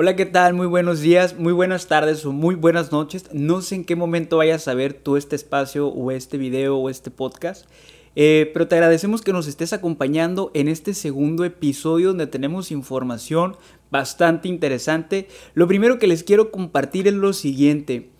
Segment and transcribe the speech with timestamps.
[0.00, 0.54] Hola, ¿qué tal?
[0.54, 3.24] Muy buenos días, muy buenas tardes o muy buenas noches.
[3.32, 6.88] No sé en qué momento vayas a ver tú este espacio o este video o
[6.88, 7.68] este podcast.
[8.14, 13.56] Eh, pero te agradecemos que nos estés acompañando en este segundo episodio donde tenemos información
[13.90, 15.26] bastante interesante.
[15.54, 18.10] Lo primero que les quiero compartir es lo siguiente.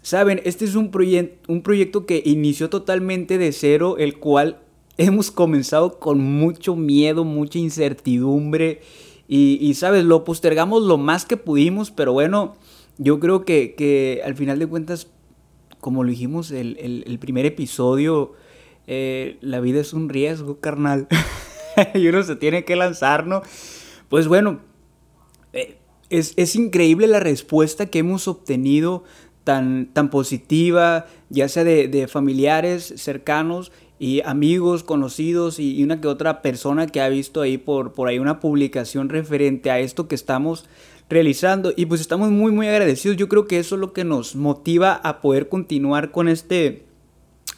[0.00, 0.90] Saben, este es un,
[1.48, 4.62] un proyecto que inició totalmente de cero, el cual
[4.96, 8.80] hemos comenzado con mucho miedo, mucha incertidumbre
[9.30, 12.54] y, sabes, lo postergamos lo más que pudimos, pero bueno,
[12.96, 15.08] yo creo que, al final de cuentas,
[15.80, 18.32] como lo dijimos el, el, primer episodio,
[18.86, 21.08] eh, la vida es un riesgo, carnal.
[21.94, 23.42] y uno se tiene que lanzar, ¿no?
[24.08, 24.60] Pues bueno,
[25.52, 25.76] eh,
[26.08, 29.04] es, es, increíble la respuesta que hemos obtenido
[29.44, 36.08] tan, tan positiva, ya sea de, de familiares cercanos y amigos, conocidos y, una que
[36.08, 40.14] otra persona que ha visto ahí por, por ahí una publicación referente a esto que
[40.14, 40.66] estamos
[41.10, 43.16] realizando y pues estamos muy muy agradecidos.
[43.16, 46.84] Yo creo que eso es lo que nos motiva a poder continuar con este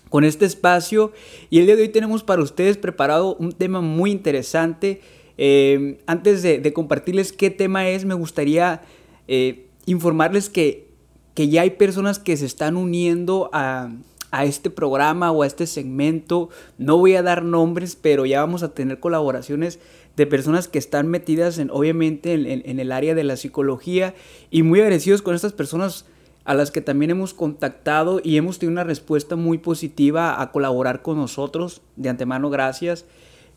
[0.08, 1.12] con este espacio
[1.50, 5.00] y el día de hoy tenemos para ustedes preparado un tema muy interesante.
[5.42, 8.82] Eh, antes de, compartirles qué tema es, me gustaría
[9.27, 10.88] eh, informarles que,
[11.34, 13.91] que ya hay personas que se están uniendo a,
[14.31, 16.48] a este programa o a este segmento.
[16.78, 19.81] No voy a dar nombres, pero ya vamos a tener colaboraciones
[20.17, 24.14] de personas que están metidas en, obviamente, en, el área de la psicología
[24.50, 26.06] y muy agradecidos con estas personas
[26.45, 31.03] a las que también hemos contactado y hemos tenido una respuesta muy positiva a colaborar
[31.03, 31.83] con nosotros.
[31.97, 33.05] De antemano, gracias.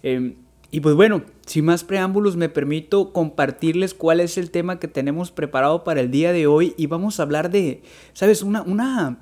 [0.03, 0.35] Em,
[0.69, 5.31] y pues bueno, sin más preámbulos, me permito compartirles cuál es el tema que tenemos
[5.31, 8.41] preparado para el día de hoy y vamos a hablar de, ¿sabes?
[8.41, 9.19] Una, una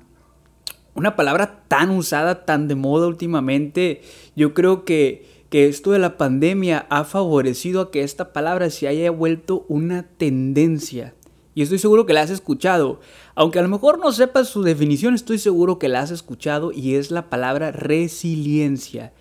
[0.94, 4.02] una palabra tan usada, tan de moda últimamente,
[4.36, 8.88] yo creo que, que esto de la pandemia ha favorecido a que esta palabra se
[8.88, 11.14] haya vuelto una tendencia.
[11.54, 13.00] Y estoy seguro que la has escuchado.
[13.34, 16.94] Aunque a lo mejor no sepas su definición, estoy seguro que la has escuchado y
[16.94, 19.12] es la palabra resiliencia.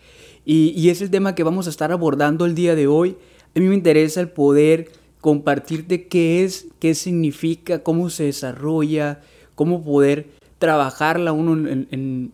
[0.46, 3.18] Y, y, es el tema que vamos a estar abordando el día de hoy.
[3.56, 9.22] A mí me interesa el poder compartirte qué es, qué significa, cómo se desarrolla,
[9.56, 10.30] cómo poder
[10.62, 12.32] trabajarla uno en,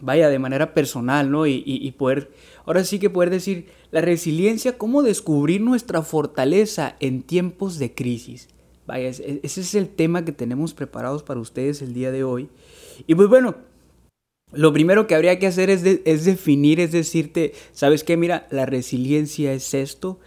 [0.00, 1.46] vaya, de manera personal, ¿no?
[1.46, 2.30] Y, poder,
[2.66, 8.48] ahora sí que poder decir, la resiliencia, cómo descubrir nuestra fortaleza en tiempos de crisis.
[8.86, 12.48] Vaya, ese es el tema que tenemos preparados para ustedes el día de hoy.
[13.06, 13.54] Y pues bueno,
[14.52, 18.16] lo primero que habría que hacer es, es, definir, es decirte, ¿sabes qué?
[18.16, 20.18] Mira, la resiliencia es esto.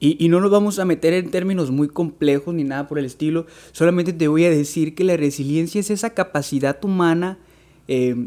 [0.00, 3.46] Y, no nos vamos a meter en términos muy complejos ni nada por el estilo.
[3.70, 7.38] Solamente te voy a decir que la resiliencia es esa capacidad humana
[7.86, 8.26] eh,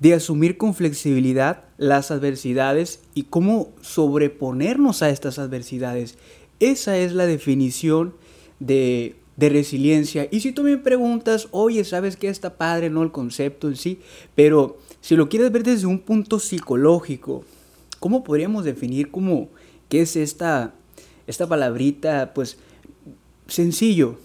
[0.00, 6.18] de asumir con flexibilidad las adversidades y cómo sobreponernos a estas adversidades.
[6.58, 8.14] Esa es la definición
[8.58, 10.28] de de resiliencia.
[10.30, 14.00] Y si tú me preguntas, oye, ¿sabes qué está padre, no el concepto en sí?
[14.34, 17.44] Pero si lo quieres ver desde un punto psicológico,
[17.98, 19.48] ¿cómo podríamos definir cómo,
[19.88, 20.74] qué es esta,
[21.26, 22.32] esta palabrita?
[22.34, 22.58] Pues
[23.46, 24.16] sencillo.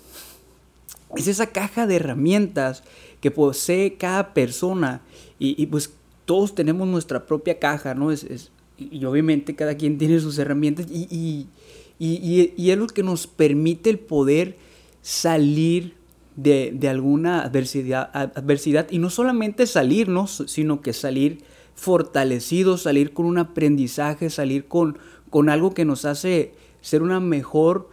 [1.15, 2.83] Es esa caja de herramientas
[3.19, 5.01] que posee cada persona
[5.39, 5.91] y, pues
[6.25, 8.11] todos tenemos nuestra propia caja, ¿no?
[8.11, 13.25] Es, y obviamente cada quien tiene sus herramientas y, y, y, es lo que nos
[13.25, 14.55] permite el poder
[15.01, 15.95] salir
[16.35, 21.43] de, alguna adversidad, adversidad y no solamente salirnos, sino que salir
[21.75, 24.97] fortalecidos, salir con un aprendizaje, salir con,
[25.29, 27.89] con algo que nos hace ser una mejor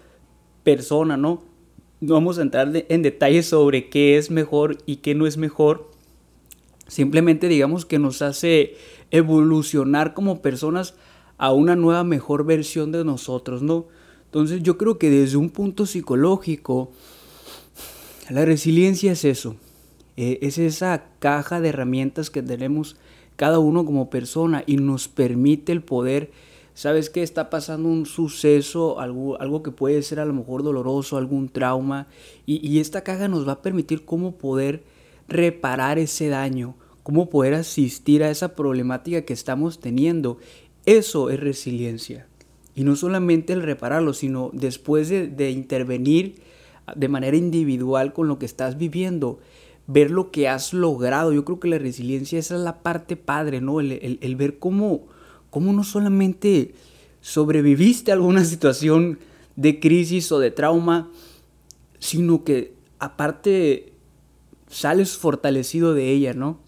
[0.63, 1.43] persona, ¿no?
[2.01, 5.91] No vamos a entrar en detalles sobre qué es mejor y qué no es mejor.
[6.89, 8.77] Simplemente digamos que nos hace
[9.11, 10.95] evolucionar como personas
[11.39, 13.87] a una nueva mejor versión de nosotros, ¿no?
[14.27, 16.91] Entonces yo creo que desde un punto psicológico,
[18.29, 19.57] la resiliencia es eso,
[20.17, 22.97] eh, es esa caja de herramientas que tenemos
[23.37, 26.31] cada uno como persona y nos permite el poder,
[26.75, 31.17] sabes que está pasando un suceso, algo, algo que puede ser a lo mejor doloroso,
[31.17, 32.09] algún trauma,
[32.47, 34.83] y, y esta caja nos va a permitir cómo poder
[35.29, 40.39] reparar ese daño, cómo poder asistir a esa problemática que estamos teniendo.
[40.87, 42.27] Eso es resiliencia.
[42.77, 46.43] Y no solamente el repararlo, sino después de, intervenir
[46.95, 49.41] de manera individual con lo que estás viviendo,
[49.87, 51.33] ver lo que has logrado.
[51.33, 53.81] Yo creo que la resiliencia esa es la parte padre, ¿no?
[53.81, 55.07] El, ver cómo,
[55.49, 56.75] cómo no solamente
[57.23, 59.21] sobreviviste a alguna situación
[59.57, 61.11] de crisis o de trauma,
[61.99, 63.95] sino que aparte
[64.69, 66.59] sales fortalecido de ella, ¿no?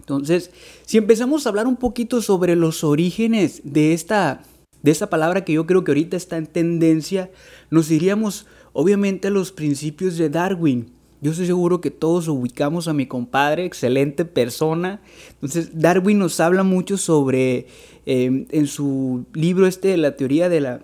[0.00, 0.50] Entonces,
[0.84, 4.42] si empezamos a hablar un poquito sobre los orígenes de esta
[4.86, 7.28] de esa palabra que yo creo que ahorita está en tendencia,
[7.70, 10.92] nos iríamos obviamente a los principios de Darwin.
[11.20, 15.00] Yo estoy seguro que todos ubicamos a mi compadre, excelente persona.
[15.32, 17.66] Entonces, Darwin nos habla mucho sobre,
[18.06, 20.82] eh, en su libro este, la teoría de la,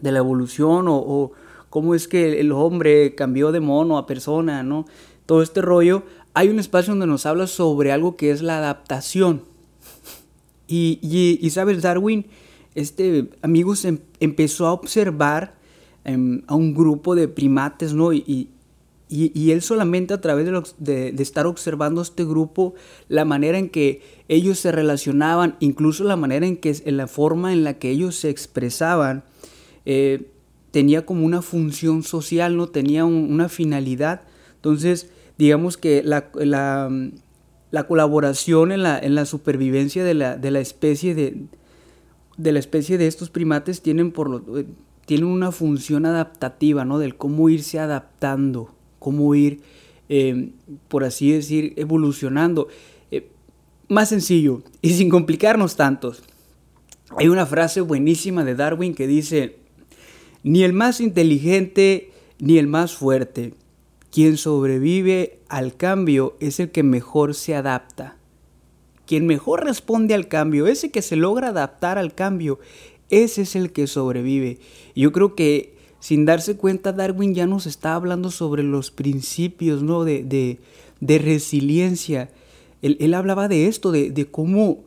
[0.00, 1.32] de la evolución o, o,
[1.68, 4.86] cómo es que el hombre cambió de mono a persona, ¿no?
[5.26, 6.04] Todo este rollo.
[6.32, 9.42] Hay un espacio donde nos habla sobre algo que es la adaptación.
[10.66, 12.24] Y, y, y sabes, Darwin,
[12.74, 15.54] este amigo se em, empezó a observar
[16.04, 18.12] em, a un grupo de primates, ¿no?
[18.12, 18.50] Y,
[19.08, 20.46] y, él solamente a través
[20.78, 22.74] de, de, estar observando este grupo,
[23.08, 27.52] la manera en que ellos se relacionaban, incluso la manera en que, en la forma
[27.52, 29.22] en la que ellos se expresaban,
[29.84, 30.30] eh,
[30.72, 34.22] tenía como una función social, no tenía una finalidad.
[34.56, 36.90] Entonces, digamos que la, la,
[37.70, 41.46] la colaboración en la, en la supervivencia de la, de la especie de,
[42.36, 44.66] de la especie de estos primates tienen, por lo, eh,
[45.06, 46.98] tienen una función adaptativa, ¿no?
[46.98, 49.60] Del cómo irse adaptando cómo ir,
[50.08, 50.52] em,
[50.88, 52.68] por así decir, evolucionando.
[53.10, 53.28] Eh,
[53.88, 56.22] más sencillo y sin complicarnos tantos.
[57.18, 59.56] Hay una frase buenísima de Darwin que dice,
[60.42, 63.52] ni el más inteligente ni el más fuerte,
[64.10, 68.16] quien sobrevive al cambio es el que mejor se adapta.
[69.06, 72.58] Quien mejor responde al cambio, ese que se logra adaptar al cambio,
[73.10, 74.58] ese es el que sobrevive.
[74.94, 75.74] yo creo que
[76.04, 80.04] sin darse cuenta, Darwin ya nos está hablando sobre los principios ¿no?
[80.04, 80.22] de,
[81.00, 82.28] de, resiliencia.
[82.82, 84.84] Él, hablaba de esto, de, de cómo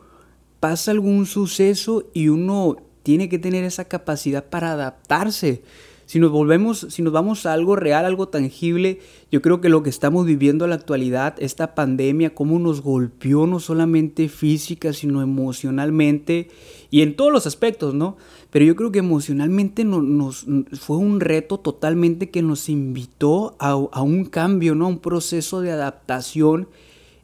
[0.60, 5.64] pasa algún suceso y uno tiene que tener esa capacidad para adaptarse.
[6.08, 9.00] Si nos volvemos, si nos vamos a algo real, algo tangible,
[9.30, 13.46] yo creo que lo que estamos viviendo en la actualidad, esta pandemia, cómo nos golpeó
[13.46, 16.48] no solamente física, sino emocionalmente
[16.90, 18.16] y en todos los aspectos, ¿no?
[18.52, 20.46] Pero yo creo que emocionalmente nos,
[20.80, 24.86] fue un reto totalmente que nos invitó a, un cambio, ¿no?
[24.86, 26.70] A un proceso de adaptación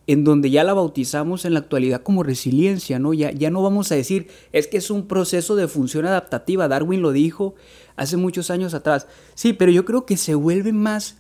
[0.08, 3.14] en donde ya la bautizamos en la actualidad como resiliencia, ¿no?
[3.14, 7.02] Ya, ya no vamos a decir, es que es un proceso de función adaptativa, Darwin
[7.02, 7.56] lo dijo
[7.96, 9.08] hace muchos años atrás.
[9.36, 11.18] Sí, pero yo creo que se vuelve más,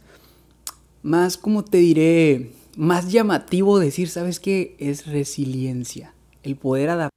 [1.02, 4.76] más, como te diré, más llamativo decir, ¿sabes qué?
[4.80, 6.14] Es resiliencia,
[6.44, 7.14] el poder adaptar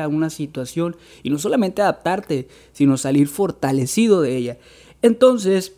[0.00, 4.58] a una situación y no solamente adaptarte, sino salir fortalecido de ella.
[5.02, 5.74] Entonces,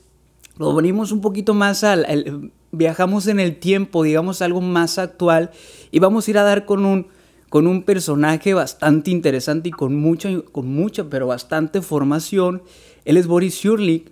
[0.58, 5.50] lo venimos un poquito más al, viajamos en el tiempo, digamos algo más actual
[5.90, 7.06] y vamos a ir a dar con un
[7.48, 12.62] con un personaje bastante interesante y con mucha con mucha pero bastante formación.
[13.04, 14.10] Él es Boris Shurlik.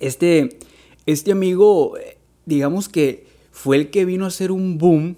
[0.00, 0.58] Este
[1.06, 1.94] este amigo
[2.44, 5.16] digamos que fue el que vino a hacer un boom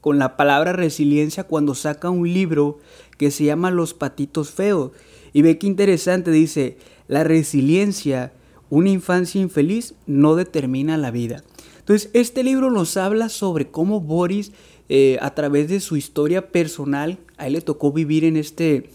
[0.00, 2.80] con la palabra resiliencia cuando saca un libro
[3.18, 4.90] que se llama Los patitos feos.
[5.32, 6.76] Y ve qué interesante, dice,
[7.06, 8.32] la resiliencia,
[8.72, 11.44] una infancia infeliz no determina la vida.
[11.80, 14.52] Entonces, este libro nos habla sobre cómo Boris,
[14.88, 18.88] eh, a través de su historia personal, a él le tocó vivir en este,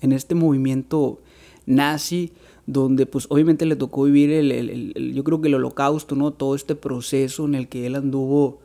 [0.00, 1.20] en este movimiento
[1.66, 2.32] nazi,
[2.64, 6.30] donde pues obviamente le tocó vivir el, yo creo que el holocausto, ¿no?
[6.30, 8.60] Todo este proceso en el que él anduvo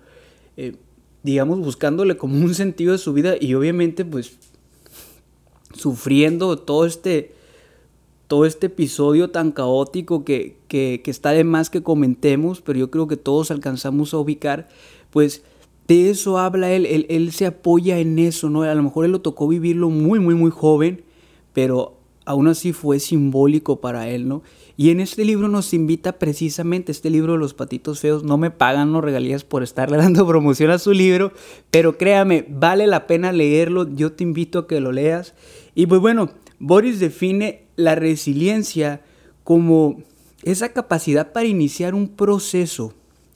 [0.56, 0.78] eh,
[1.22, 4.38] digamos, buscándole como un sentido de su vida y obviamente pues
[5.74, 7.35] sufriendo todo este,
[8.27, 13.07] todo este episodio tan caótico que, que, está de más que comentemos, pero yo creo
[13.07, 14.68] que todos alcanzamos a ubicar,
[15.11, 15.44] pues
[15.88, 18.64] de eso habla él, él, él se apoya en eso, ¿no?
[18.64, 21.04] A lo mejor él lo tocó vivirlo muy, muy, muy joven,
[21.54, 24.42] pero aún así fue simbólico para él, ¿no?
[24.78, 28.52] Y en este libro nos invita precisamente, este libro de los patitos feos, no me
[28.52, 31.31] pagan los regalías por estarle dando promoción a su libro,
[31.71, 35.35] pero créame, vale la pena leerlo, yo te invito a que lo leas.
[35.76, 39.02] Y pues bueno, Boris define la resiliencia
[39.44, 40.04] como
[40.44, 42.94] esa capacidad para iniciar un proceso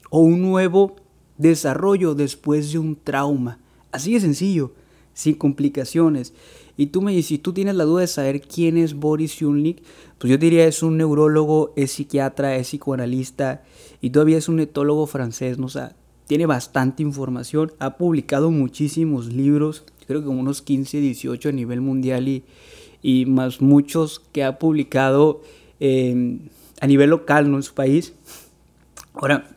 [0.09, 0.95] o un nuevo
[1.37, 3.59] desarrollo después de un trauma.
[3.91, 4.73] Así de sencillo,
[5.13, 6.33] sin complicaciones.
[6.77, 9.83] Y tú me dices, si tú tienes la duda de saber quién es Boris Yunlik,
[10.17, 13.63] pues yo diría es un neurólogo, es psiquiatra, es psicoanalista
[14.01, 15.65] y todavía es un etólogo francés, ¿no?
[15.65, 15.89] O
[16.27, 22.27] tiene bastante información, ha publicado muchísimos libros, creo que unos 15, 18 a nivel mundial
[22.27, 22.43] y,
[23.01, 25.41] y más muchos que ha publicado
[25.79, 26.39] em,
[26.81, 27.57] a nivel local, ¿no?
[27.57, 28.13] En su país.
[29.13, 29.49] Ahora,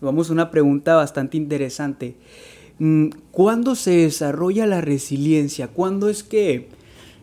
[0.00, 2.16] vamos a una pregunta bastante interesante.
[2.78, 5.68] Mm, ¿Cuándo se desarrolla la resiliencia?
[5.68, 6.68] ¿Cuándo es que,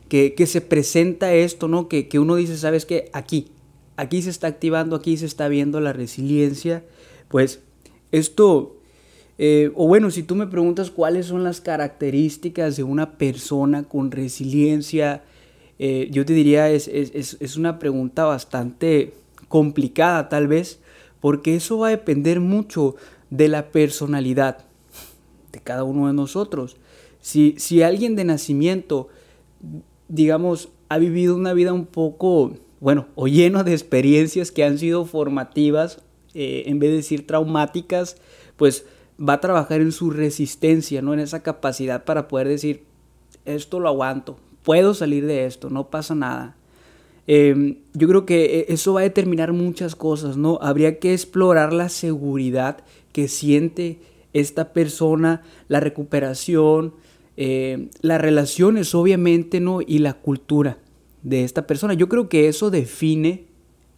[0.09, 1.87] que, se presenta esto, ¿no?
[1.87, 3.09] Que, que uno dice, ¿sabes qué?
[3.13, 3.47] Aquí,
[3.97, 6.83] aquí se está activando, aquí se está viendo la resiliencia.
[7.29, 7.61] Pues
[8.11, 8.77] esto,
[9.37, 14.11] eh, o bueno, si tú me preguntas cuáles son las características de una persona con
[14.11, 15.23] resiliencia,
[15.79, 19.13] eh, yo te diría es, es, es una pregunta bastante
[19.47, 20.79] complicada tal vez,
[21.21, 22.95] porque eso va a depender mucho
[23.29, 24.65] de la personalidad
[25.51, 26.77] de cada uno de nosotros.
[27.19, 29.09] Si, si alguien de nacimiento,
[30.07, 35.05] digamos, ha vivido una vida un poco, bueno, o lleno de experiencias que han sido
[35.05, 36.01] formativas,
[36.33, 38.17] eh, en vez de decir traumáticas,
[38.57, 38.85] pues
[39.17, 41.13] va a trabajar en su resistencia, ¿no?
[41.13, 42.83] En esa capacidad para poder decir,
[43.45, 46.57] esto lo aguanto, puedo salir de esto, no pasa nada.
[47.27, 50.59] Em, yo creo que e, eso va a determinar muchas cosas, ¿no?
[50.61, 53.99] Habría que explorar la seguridad que siente
[54.33, 56.93] esta persona, la recuperación,
[57.37, 59.79] eh, las relaciones, obviamente, ¿no?
[59.81, 60.79] Y la cultura
[61.23, 61.93] de esta persona.
[61.93, 63.45] Yo creo que eso define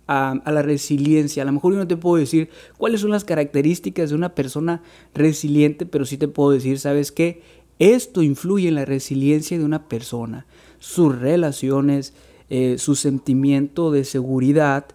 [0.08, 1.44] a, la resiliencia.
[1.44, 4.82] A lo mejor yo no te puedo decir cuáles son las características de una persona
[5.14, 7.42] resiliente, pero sí te puedo decir, ¿sabes qué?
[7.80, 10.48] Esto influye en la resiliencia de una persona,
[10.80, 12.14] sus relaciones,
[12.50, 14.86] eh, su sentimiento de seguridad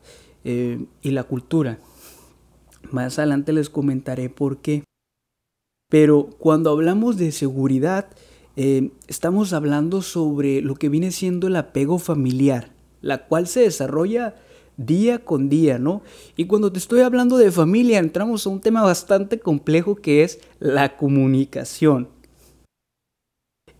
[0.45, 1.79] eh, y la cultura.
[2.91, 4.85] Más adelante les comentaré por qué.
[5.89, 8.09] Pero cuando hablamos de seguridad,
[8.57, 12.71] eh, estamos hablando sobre lo que viene siendo el apego familiar,
[13.01, 14.35] la cual se desarrolla
[14.77, 16.03] día con día, ¿no?
[16.37, 20.41] Y cuando te estoy hablando de familia, entramos a un tema bastante complejo que es
[20.59, 22.09] la comunicación.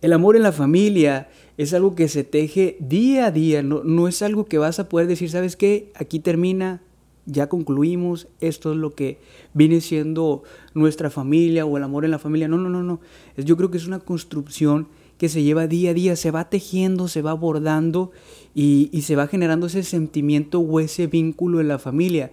[0.01, 1.29] El amor en la familia
[1.63, 4.89] es algo que se teje día a día, no, no es algo que vas a
[4.89, 5.91] poder decir, ¿sabes qué?
[5.95, 6.81] Aquí termina,
[7.25, 9.17] ya concluimos, esto es lo que
[9.53, 10.43] viene siendo
[10.73, 12.47] nuestra familia o el amor en la familia.
[12.47, 12.99] No, no, no, no.
[13.37, 17.07] Yo creo que es una construcción que se lleva día a día, se va tejiendo,
[17.07, 18.11] se va abordando
[18.53, 22.31] y, se va generando ese sentimiento o ese vínculo en la familia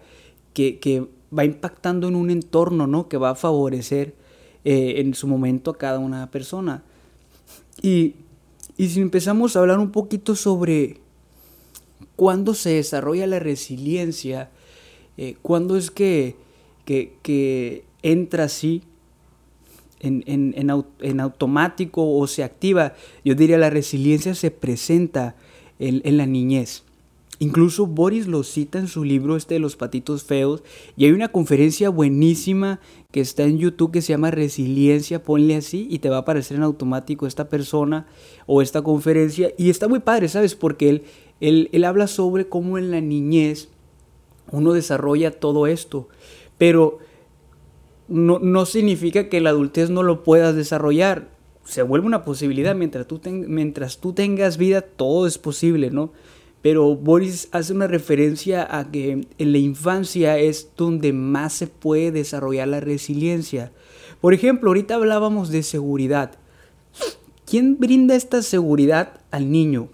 [0.55, 3.09] que, va impactando en un entorno, ¿no?
[3.09, 4.17] Que va a favorecer
[4.65, 6.83] eh, en su momento a cada una persona.
[7.81, 8.17] Y,
[8.81, 10.97] y si empezamos a hablar un poquito sobre
[12.17, 14.49] cuándo se desarrolla la resiliencia,
[15.19, 16.35] eh, cuándo es que,
[16.87, 18.83] que, entra así
[20.01, 25.35] en, en, automático o se activa, yo diría la resiliencia se presenta
[25.79, 26.85] en, en, la niñez.
[27.43, 30.63] Incluso Boris lo cita en su libro este de los patitos feos
[30.95, 32.81] y hay una conferencia buenísima
[33.11, 36.59] que está en YouTube que se llama Resiliencia, ponle así y te va a aparecer
[36.59, 38.07] en automático esta persona
[38.47, 40.55] o esta conferencia y está muy padre, ¿sabes?
[40.55, 41.03] Porque él,
[41.41, 43.71] él, él habla sobre cómo en la niñez
[44.53, 46.09] uno desarrolla todo esto,
[46.59, 46.99] pero
[48.11, 51.29] no, significa que la adultez no lo puedas desarrollar.
[51.65, 56.13] Se vuelve una posibilidad, mientras tú, mientras tú tengas vida, todo es posible, ¿no?
[56.63, 62.13] Pero Boris hace una referencia a que en la infancia es donde más se puede
[62.13, 63.73] desarrollar la resiliencia.
[64.21, 66.33] Por ejemplo, ahorita hablábamos de seguridad.
[67.47, 69.89] ¿Quién brinda esta seguridad al niño?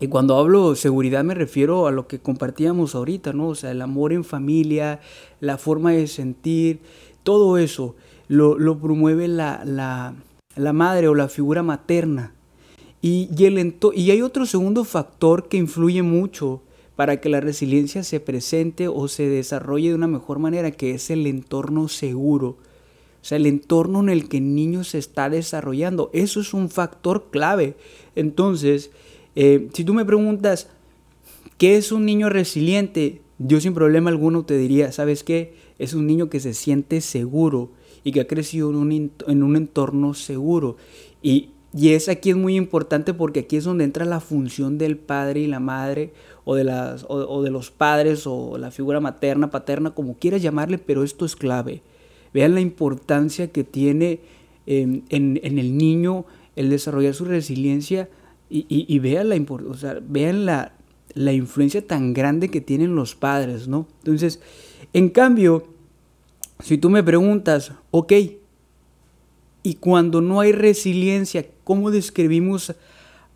[0.00, 3.48] Y cuando hablo seguridad me refiero a lo que compartíamos ahorita, ¿no?
[3.48, 5.00] O sea, el amor en familia,
[5.40, 6.80] la forma de sentir,
[7.24, 7.96] todo eso
[8.28, 12.32] lo, promueve la, la, madre o la figura materna.
[13.00, 16.62] Y, y, el y hay otro segundo factor que influye mucho
[16.96, 21.10] para que la resiliencia se presente o se desarrolle de una mejor manera, que es
[21.10, 22.56] el entorno seguro.
[23.20, 26.10] O sea, el entorno en el que el niño se está desarrollando.
[26.12, 27.76] Eso es un factor clave.
[28.16, 28.90] Entonces,
[29.36, 30.68] eh, si tú me preguntas,
[31.56, 33.22] ¿qué es un niño resiliente?
[33.38, 35.54] Yo sin problema alguno te diría, ¿sabes qué?
[35.78, 37.70] Es un niño que se siente seguro
[38.02, 40.76] y que ha crecido en un, entorno seguro.
[41.22, 41.50] Y,
[41.86, 45.46] es aquí es muy importante porque aquí es donde entra la función del padre y
[45.46, 46.12] la madre,
[46.44, 50.78] o de, las, o, de los padres, o la figura materna, paterna, como quieras llamarle,
[50.78, 51.82] pero esto es clave.
[52.32, 54.20] Vean la importancia que tiene
[54.66, 56.24] en, en el niño
[56.56, 58.08] el desarrollar su resiliencia
[58.50, 59.36] y, vean, la,
[59.68, 60.72] o sea, vean la,
[61.14, 63.86] la influencia tan grande que tienen los padres, ¿no?
[63.98, 64.40] Entonces,
[64.92, 65.68] en cambio,
[66.60, 68.12] si tú me preguntas, ok,
[69.68, 72.74] y cuando no hay resiliencia, ¿cómo describimos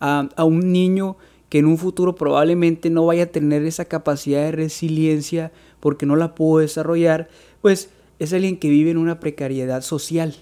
[0.00, 1.18] a, un niño
[1.50, 6.16] que en un futuro probablemente no vaya a tener esa capacidad de resiliencia porque no
[6.16, 7.28] la pudo desarrollar?
[7.60, 10.34] Pues es alguien que vive en una precariedad social,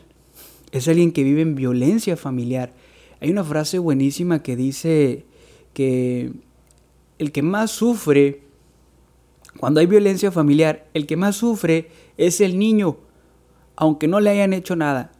[0.70, 2.72] es alguien que vive en violencia familiar,
[3.20, 5.24] hay una frase buenísima que dice
[5.74, 6.30] que
[7.18, 8.42] el que más sufre,
[9.58, 12.96] cuando hay violencia familiar, el que más sufre es el niño,
[13.74, 15.10] aunque no le hayan hecho nada.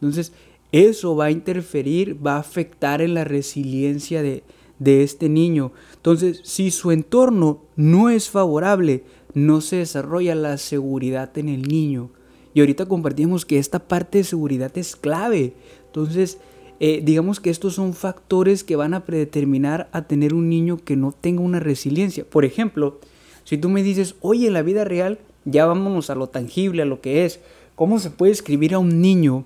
[0.00, 0.32] Entonces,
[0.72, 4.44] eso va a interferir, va a afectar en la resiliencia de,
[4.78, 5.72] de este niño.
[5.94, 9.04] Entonces, si su entorno no es favorable,
[9.34, 12.10] no se desarrolla la seguridad en el niño.
[12.54, 15.54] Y ahorita compartimos que esta parte de seguridad es clave.
[15.86, 16.38] Entonces,
[16.80, 20.96] eh, digamos que estos son factores que van a predeterminar a tener un niño que
[20.96, 22.24] no tenga una resiliencia.
[22.24, 23.00] Por ejemplo,
[23.44, 26.86] si tú me dices, oye, en la vida real, ya vámonos a lo tangible, a
[26.86, 27.40] lo que es,
[27.74, 29.44] ¿cómo se puede escribir a un niño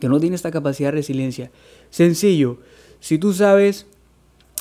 [0.00, 1.50] que no tiene esta capacidad de resiliencia?
[1.90, 2.58] Sencillo,
[2.98, 3.86] si tú sabes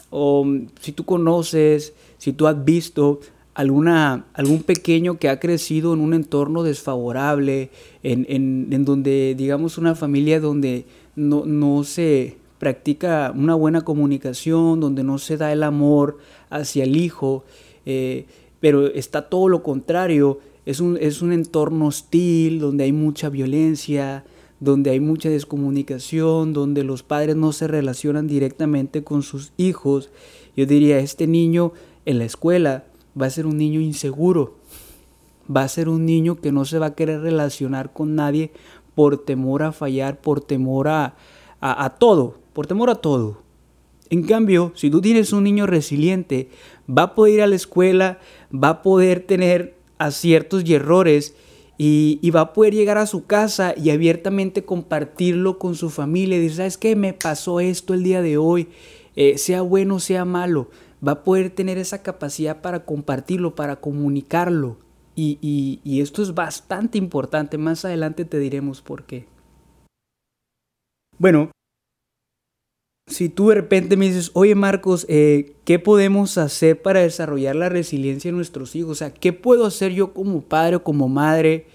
[0.10, 0.46] o
[0.82, 3.20] si tú conoces, si tú has visto
[3.54, 7.72] alguna, algún pequeño que ha crecido en un entorno desfavorable,
[8.04, 15.04] en, en, donde, digamos, una familia donde no, no se practica una buena comunicación, donde
[15.04, 16.20] no se da el amor
[16.50, 17.44] hacia el hijo,
[17.86, 18.26] eh,
[18.60, 24.24] pero está todo lo contrario, es un, es un entorno hostil, donde hay mucha violencia,
[24.60, 30.10] donde hay mucha descomunicación, donde los padres no se relacionan directamente con sus hijos.
[30.56, 31.72] Yo diría, este niño
[32.06, 32.86] en la escuela
[33.20, 34.56] va a ser un niño inseguro,
[35.54, 38.52] va a ser un niño que no se va a querer relacionar con nadie
[38.96, 41.16] por temor a fallar, por temor a,
[41.62, 43.42] a, todo, por temor a todo.
[44.10, 46.50] En cambio, si tú tienes un niño resiliente,
[46.90, 48.20] va a poder ir a la escuela,
[48.52, 51.36] va a poder tener aciertos y errores
[51.80, 56.38] y, y, va a poder llegar a su casa y abiertamente compartirlo con su familia
[56.38, 56.96] y decir, ¿sabes qué?
[56.96, 58.68] Me pasó esto el día de hoy,
[59.16, 60.70] eh, sea bueno, sea malo
[61.06, 64.78] va a poder tener esa capacidad para compartirlo, para comunicarlo.
[65.16, 67.58] Y, esto es bastante importante.
[67.58, 69.28] Más adelante te diremos por qué.
[71.18, 71.52] Bueno,
[73.10, 77.70] si tú de repente me dices, oye Marcos, eh, ¿qué podemos hacer para desarrollar la
[77.70, 78.92] resiliencia en nuestros hijos?
[78.92, 81.66] O sea, ¿qué puedo hacer yo como padre o como madre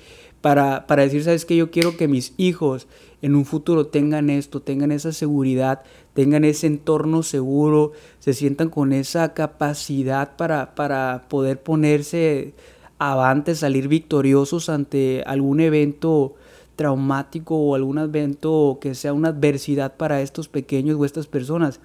[0.40, 2.86] para, para decir, sabes que yo quiero que mis hijos
[3.22, 8.92] en un futuro tengan esto, tengan esa seguridad, tengan ese entorno seguro, se sientan con
[8.92, 12.52] esa capacidad para, para poder ponerse
[12.98, 16.34] avante, salir victoriosos ante algún evento
[16.76, 21.80] traumático o algún evento que sea una adversidad para estos pequeños o estas personas.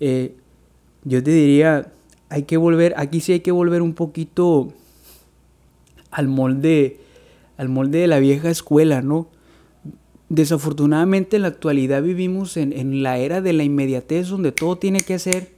[0.00, 0.34] Eh,
[1.04, 1.92] yo te diría,
[2.28, 4.72] hay que volver, aquí sí hay que volver un poquito
[6.10, 7.00] al molde,
[7.56, 9.28] al molde de la vieja escuela, ¿no?
[10.28, 15.18] Desafortunadamente en la actualidad vivimos en, la era de la inmediatez donde todo tiene que
[15.18, 15.52] ser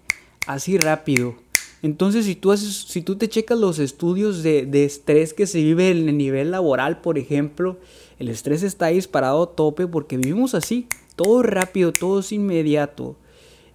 [0.47, 1.35] así rápido.
[1.83, 5.91] Entonces si tú, haces, si tú te checas los estudios de, estrés que se vive
[5.91, 7.79] en el nivel laboral, por ejemplo,
[8.19, 13.17] el estrés está disparado a tope porque vivimos así, todo rápido, todo es inmediato.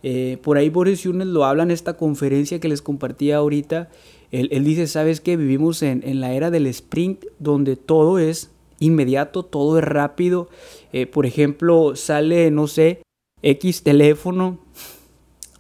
[0.03, 3.89] Eh, por ahí Boris Yunes lo habla en esta conferencia que les compartía ahorita.
[4.31, 5.35] Él, dice, ¿sabes qué?
[5.35, 8.49] Vivimos en, en la era del sprint donde todo es
[8.79, 10.49] inmediato, todo es rápido.
[10.93, 13.01] Eh, por ejemplo, sale, no sé,
[13.41, 14.59] X teléfono.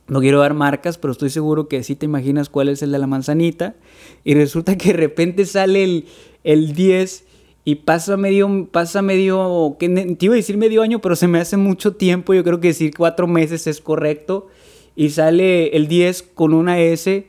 [0.07, 2.99] No quiero dar marcas, pero estoy seguro que sí te imaginas cuál es el de
[2.99, 3.75] la manzanita.
[4.23, 6.05] Y resulta que de repente sale el,
[6.43, 7.25] el 10
[7.63, 11.39] y pasa medio, pasa medio, que te iba a decir medio año, pero se me
[11.39, 12.33] hace mucho tiempo.
[12.33, 14.47] Yo creo que decir cuatro meses es correcto.
[14.95, 17.27] Y sale el 10 con una S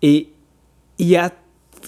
[0.00, 0.28] y,
[0.96, 1.36] y ya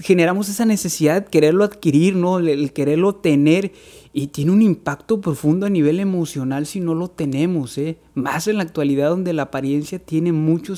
[0.01, 2.39] generamos esa necesidad quererlo adquirir, ¿no?
[2.39, 3.73] El, quererlo tener
[4.17, 7.99] y tiene un impacto profundo a nivel emocional si no lo tenemos, ¿eh?
[8.15, 10.77] Más en la actualidad donde la apariencia tiene mucho, o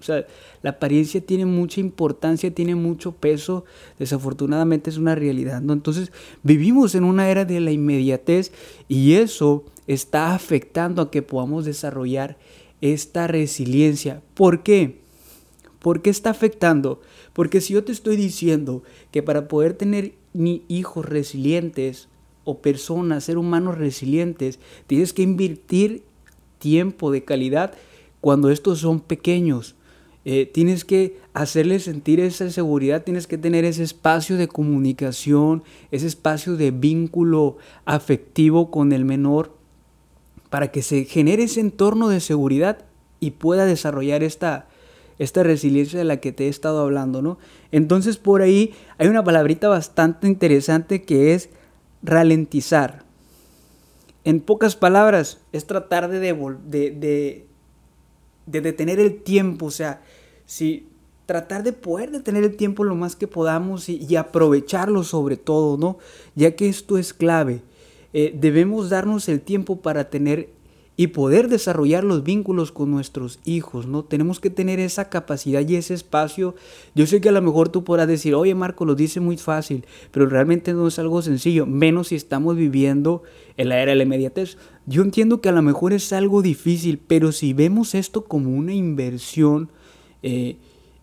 [0.00, 0.26] sea,
[0.62, 3.66] la apariencia tiene mucha importancia, tiene mucho peso,
[3.98, 5.74] desafortunadamente es una realidad, ¿no?
[5.74, 6.10] Entonces
[6.42, 8.50] vivimos en una era de la inmediatez
[8.88, 12.38] y eso está afectando a que podamos desarrollar
[12.80, 14.22] esta resiliencia.
[14.32, 15.02] ¿Por qué?
[15.80, 17.02] ¿Por qué está afectando?
[17.34, 22.08] Porque si yo te estoy diciendo que para poder tener ni hijos resilientes
[22.48, 26.02] o personas, ser humanos resilientes, tienes que invertir
[26.58, 27.74] tiempo de calidad
[28.22, 29.74] cuando estos son pequeños.
[30.24, 36.06] Eh, tienes que hacerles sentir esa seguridad, tienes que tener ese espacio de comunicación, ese
[36.06, 39.52] espacio de vínculo afectivo con el menor,
[40.48, 42.86] para que se genere ese entorno de seguridad
[43.20, 44.68] y pueda desarrollar esta,
[45.18, 47.38] esta resiliencia de la que te he estado hablando, ¿no?
[47.72, 51.50] Entonces por ahí hay una palabrita bastante interesante que es
[52.02, 53.04] ralentizar.
[54.24, 57.46] En pocas palabras, es tratar de, de,
[58.46, 60.02] de, detener el tiempo, o sea,
[60.44, 60.86] si
[61.26, 65.98] tratar de poder detener el tiempo lo más que podamos y, aprovecharlo sobre todo, ¿no?
[66.34, 67.62] Ya que esto es clave.
[68.14, 70.48] Eh, debemos darnos el tiempo para tener
[71.00, 74.02] y poder desarrollar los vínculos con nuestros hijos, ¿no?
[74.02, 76.56] Tenemos que tener esa capacidad y ese espacio.
[76.96, 79.86] Yo sé que a lo mejor tú podrás decir, oye Marco, lo dice muy fácil,
[80.10, 83.22] pero realmente no es algo sencillo, menos si estamos viviendo
[83.56, 84.58] en la era de la inmediatez.
[84.86, 88.74] Yo entiendo que a lo mejor es algo difícil, pero si vemos esto como una
[88.74, 89.70] inversión,
[90.24, 90.56] eh,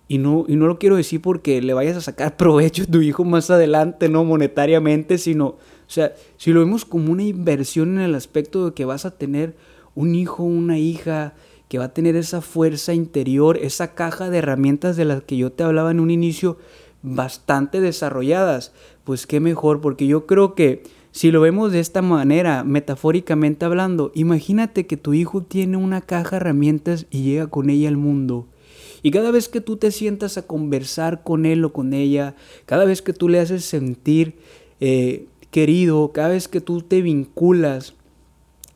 [0.10, 3.02] y no, y no lo quiero decir porque le vayas a sacar provecho a tu
[3.02, 8.04] hijo más adelante, no monetariamente, sino, o sea, si lo vemos como una inversión en
[8.04, 9.56] el aspecto de que vas a tener
[9.96, 11.34] un hijo, una hija
[11.68, 15.52] que va a tener esa fuerza interior, esa caja de herramientas de las que yo
[15.52, 16.58] te hablaba en un inicio,
[17.02, 18.74] bastante desarrolladas.
[19.04, 24.12] Pues qué mejor, porque yo creo que si lo vemos de esta manera, metafóricamente hablando,
[24.16, 28.48] imagínate que tu hijo tiene una caja de herramientas y llega con ella al mundo.
[29.02, 32.86] Y cada vez que tú te sientas a conversar con él o con ella, cada
[32.86, 34.36] vez que tú le haces sentir
[34.80, 37.94] eh, querido, cada vez que tú te vinculas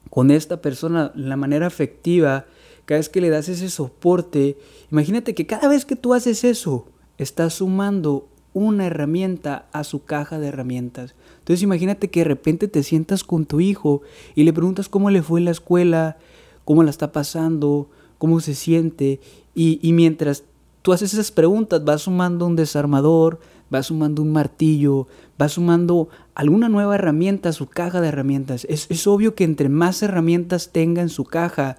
[0.09, 2.45] con esta persona la manera afectiva,
[2.85, 4.57] cada vez que le das ese soporte,
[4.91, 10.39] imagínate que cada vez que tú haces eso, estás sumando una herramienta a su caja
[10.39, 11.13] de herramientas.
[11.39, 14.01] Entonces imagínate que de repente te sientas con tu hijo
[14.35, 16.17] y le preguntas cómo le fue en la escuela,
[16.65, 19.19] cómo la está pasando, cómo se siente,
[19.53, 20.43] y, y mientras
[20.81, 26.69] tú haces esas preguntas vas sumando un desarmador, vas sumando un martillo, vas sumando alguna
[26.69, 28.65] nueva herramienta su caja de herramientas.
[28.69, 31.75] Es, obvio que entre más herramientas tenga en su caja,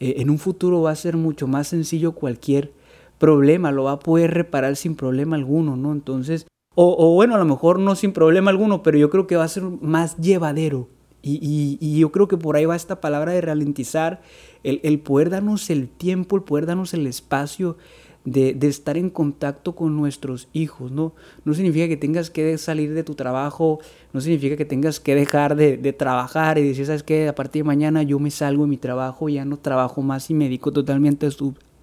[0.00, 2.72] eh, en un futuro va a ser mucho más sencillo cualquier
[3.18, 5.92] problema, lo va a poder reparar sin problema alguno, ¿no?
[5.92, 9.44] Entonces, o, bueno, a lo mejor no sin problema alguno, pero yo creo que va
[9.44, 10.88] a ser más llevadero.
[11.22, 14.22] Y, yo creo que por ahí va esta palabra de ralentizar,
[14.64, 17.76] el, el poder darnos el tiempo, el poder darnos el espacio
[18.24, 21.14] de, estar en contacto con nuestros hijos, ¿no?
[21.44, 23.80] No significa que tengas que salir de tu trabajo,
[24.12, 27.28] no significa que tengas que dejar de, trabajar y decir, ¿sabes qué?
[27.28, 30.34] A partir de mañana yo me salgo de mi trabajo, ya no trabajo más y
[30.34, 31.26] me dedico totalmente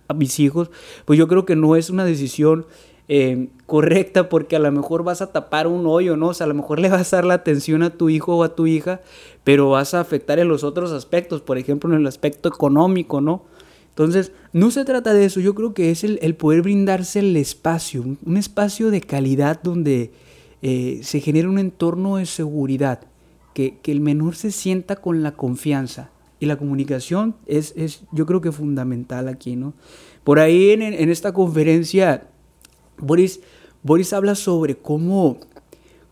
[0.07, 0.69] a, mis hijos.
[1.05, 2.65] Pues yo creo que no es una decisión
[3.09, 6.27] eh, correcta porque a lo mejor vas a tapar un hoyo, ¿no?
[6.27, 8.43] O sea, a lo mejor le vas a dar la atención a tu hijo o
[8.43, 9.01] a tu hija,
[9.43, 13.43] pero vas a afectar en los otros aspectos, por ejemplo, en el aspecto económico, ¿no?
[13.97, 18.03] Entonces, no se trata de eso, yo creo que es el, poder brindarse el espacio,
[18.03, 20.11] un, espacio de calidad donde
[20.61, 22.99] eh, se genere un entorno de seguridad,
[23.55, 26.11] que, el menor se sienta con la confianza.
[26.39, 29.73] Y la comunicación es, es yo creo que fundamental aquí, ¿no?
[30.23, 32.27] Por ahí en, esta conferencia,
[32.99, 33.39] Boris,
[33.81, 35.39] Boris habla sobre cómo,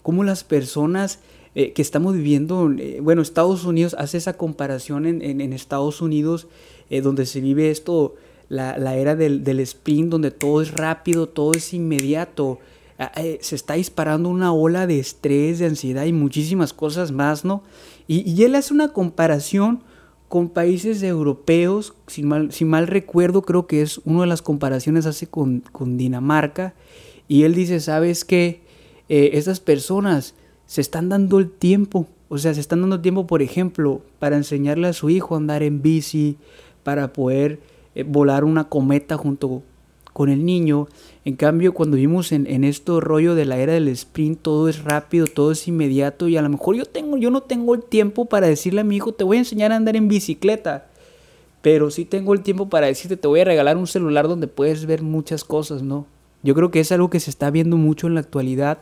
[0.02, 1.19] cómo las personas
[1.54, 6.48] eh, que estamos viviendo, eh, bueno, Estados Unidos hace esa comparación en, en Estados Unidos
[6.89, 8.15] eh, donde se vive esto,
[8.50, 12.60] la, era del, del, sprint, donde todo es rápido, todo es inmediato.
[12.98, 17.43] Ah, eh, se está disparando una ola de estrés, de ansiedad y muchísimas cosas más,
[17.43, 17.63] ¿no?
[18.08, 19.82] Y, él hace una comparación
[20.30, 25.06] con países europeos, si mal, si mal recuerdo, creo que es una de las comparaciones
[25.06, 26.74] hace con, con Dinamarca,
[27.28, 28.62] y él dice, ¿sabes qué?
[29.10, 33.41] Eh, estas personas se están dando el tiempo, o sea, se están dando tiempo, por
[33.41, 36.38] ejemplo, para enseñarle a su hijo a andar en bici,
[36.86, 37.60] para poder
[37.95, 39.63] eh, volar una cometa junto
[40.13, 40.88] con el niño.
[41.26, 44.84] En cambio, cuando vimos en, en esto rollo de la era del sprint, todo es
[44.84, 48.26] rápido, todo es inmediato y a lo mejor yo, tengo, yo no tengo el tiempo
[48.26, 50.88] para decirle a mi hijo, te voy a enseñar a andar en bicicleta.
[51.62, 54.86] Pero sí tengo el tiempo para decirte, te voy a regalar un celular donde puedes
[54.86, 56.06] ver muchas cosas, ¿no?
[56.43, 58.82] Yo creo que es algo que se está viendo mucho en la actualidad,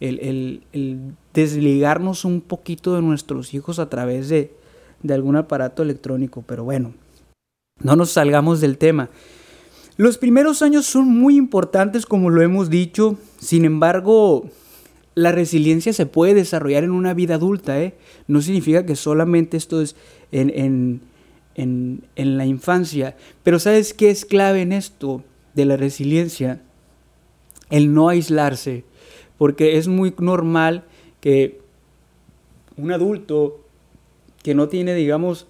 [0.00, 0.98] el, el, el
[1.34, 4.54] desligarnos un poquito de nuestros hijos a través de,
[5.02, 6.42] de algún aparato electrónico.
[6.44, 6.94] Pero bueno,
[7.82, 9.10] no nos salgamos del tema.
[9.96, 14.48] Los primeros años son muy importantes, como lo hemos dicho, sin embargo,
[15.14, 17.94] la resiliencia se puede desarrollar en una vida adulta, ¿eh?
[18.26, 19.94] No significa que solamente esto es
[20.30, 21.02] en,
[21.54, 25.22] en la infancia, pero ¿sabes qué es clave en esto
[25.54, 26.62] de la resiliencia?
[27.68, 28.84] El no aislarse,
[29.36, 30.84] porque es muy normal
[31.20, 31.60] que
[32.76, 33.60] un adulto
[34.42, 35.46] que no tiene, digamos,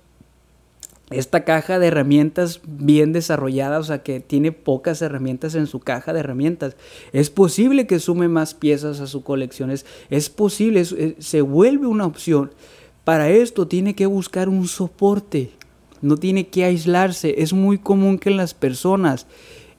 [1.14, 6.12] esta caja de herramientas bien desarrollada, o sea, que tiene pocas herramientas en su caja
[6.12, 6.77] de herramientas.
[7.12, 12.53] Es posible que sume más piezas a su colección, es, posible, se vuelve una opción.
[13.05, 15.51] Para esto tiene que buscar un soporte,
[16.01, 17.42] no tiene que aislarse.
[17.42, 19.27] Es muy común que las personas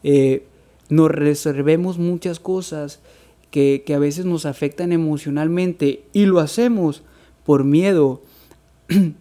[0.03, 0.45] eh,
[0.89, 2.99] nos reservemos muchas cosas
[3.51, 7.03] que, que a veces nos afectan emocionalmente y lo hacemos
[7.45, 8.21] por miedo.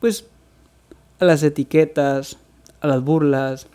[0.00, 0.26] pues
[1.18, 2.38] a las etiquetas,
[2.80, 3.66] a las burlas,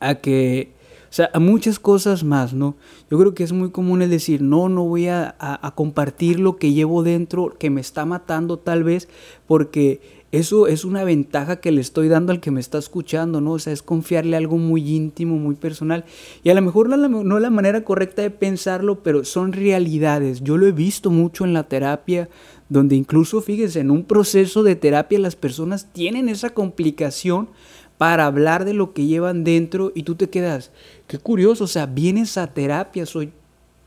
[0.00, 0.72] a que,
[1.10, 2.76] o sea, a muchas cosas más, ¿no?
[3.10, 6.56] Yo creo que es muy común el decir, no, no voy a, a, compartir lo
[6.56, 9.08] que llevo dentro, que me está matando tal vez,
[9.46, 13.52] porque eso es una ventaja que le estoy dando al que me está escuchando, ¿no?
[13.52, 16.04] O sea, es confiarle algo muy íntimo, muy personal.
[16.42, 20.42] Y a lo mejor no, es la manera correcta de pensarlo, pero son realidades.
[20.42, 22.28] Yo lo he visto mucho en la terapia,
[22.68, 27.48] donde incluso, fíjense, en un proceso de terapia las personas tienen esa complicación
[27.96, 30.70] para hablar de lo que llevan dentro y tú te quedas,
[31.06, 33.32] qué curioso, o sea, vienes a terapia, soy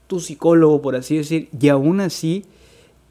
[0.08, 2.44] tu psicólogo, por así decir, y aún así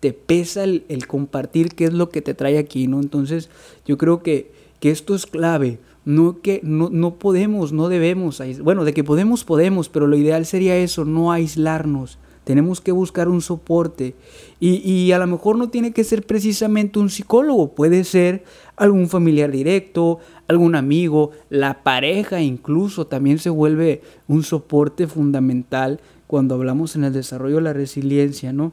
[0.01, 3.01] te pesa el, compartir qué es lo que te trae aquí, ¿no?
[3.01, 3.51] Entonces
[3.87, 5.79] yo creo que, que esto es clave.
[6.07, 10.47] No que no, no podemos, no debemos, bueno, de que podemos, podemos, pero lo ideal
[10.47, 12.19] sería eso, no aislarnos.
[12.45, 14.17] Tenemos que buscar un soporte.
[14.59, 18.45] Y, y, a lo mejor no tiene que ser precisamente un psicólogo, puede ser
[18.77, 26.55] algún familiar directo, algún amigo, la pareja incluso también se vuelve un soporte fundamental cuando
[26.55, 28.73] hablamos en el desarrollo de la resiliencia, ¿no?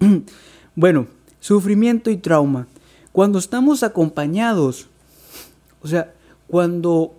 [0.74, 1.06] bueno,
[1.40, 2.66] sufrimiento y trauma.
[3.12, 4.86] Cuando estamos acompañados,
[5.82, 6.12] o sea,
[6.46, 7.14] cuando,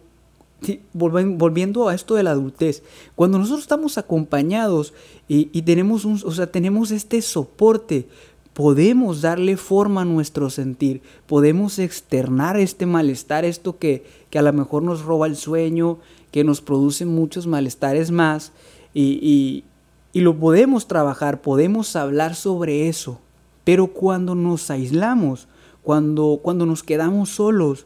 [0.93, 2.83] volviendo a esto de la adultez,
[3.15, 4.93] cuando nosotros estamos acompañados
[5.27, 8.07] y, tenemos, un, o sea, tenemos este soporte,
[8.53, 14.51] podemos darle forma a nuestro sentir, podemos externar este malestar, esto que, que a lo
[14.51, 15.99] mejor nos roba el sueño,
[16.31, 18.51] que nos produce muchos malestares más,
[18.93, 19.63] y, y
[20.13, 23.19] lo podemos trabajar, podemos hablar sobre eso,
[23.63, 25.47] pero cuando nos aislamos,
[25.83, 27.85] cuando, cuando nos quedamos solos,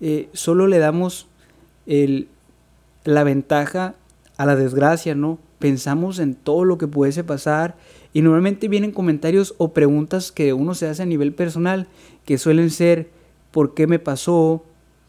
[0.00, 1.26] eh, solo le damos
[1.86, 2.28] el,
[3.04, 3.94] la ventaja
[4.36, 5.38] a la desgracia, ¿no?
[5.58, 7.76] Pensamos en todo lo que pudiese pasar
[8.12, 11.88] y normalmente vienen comentarios o preguntas que uno se hace a nivel personal
[12.24, 13.10] que suelen ser
[13.50, 14.62] ¿por qué me pasó?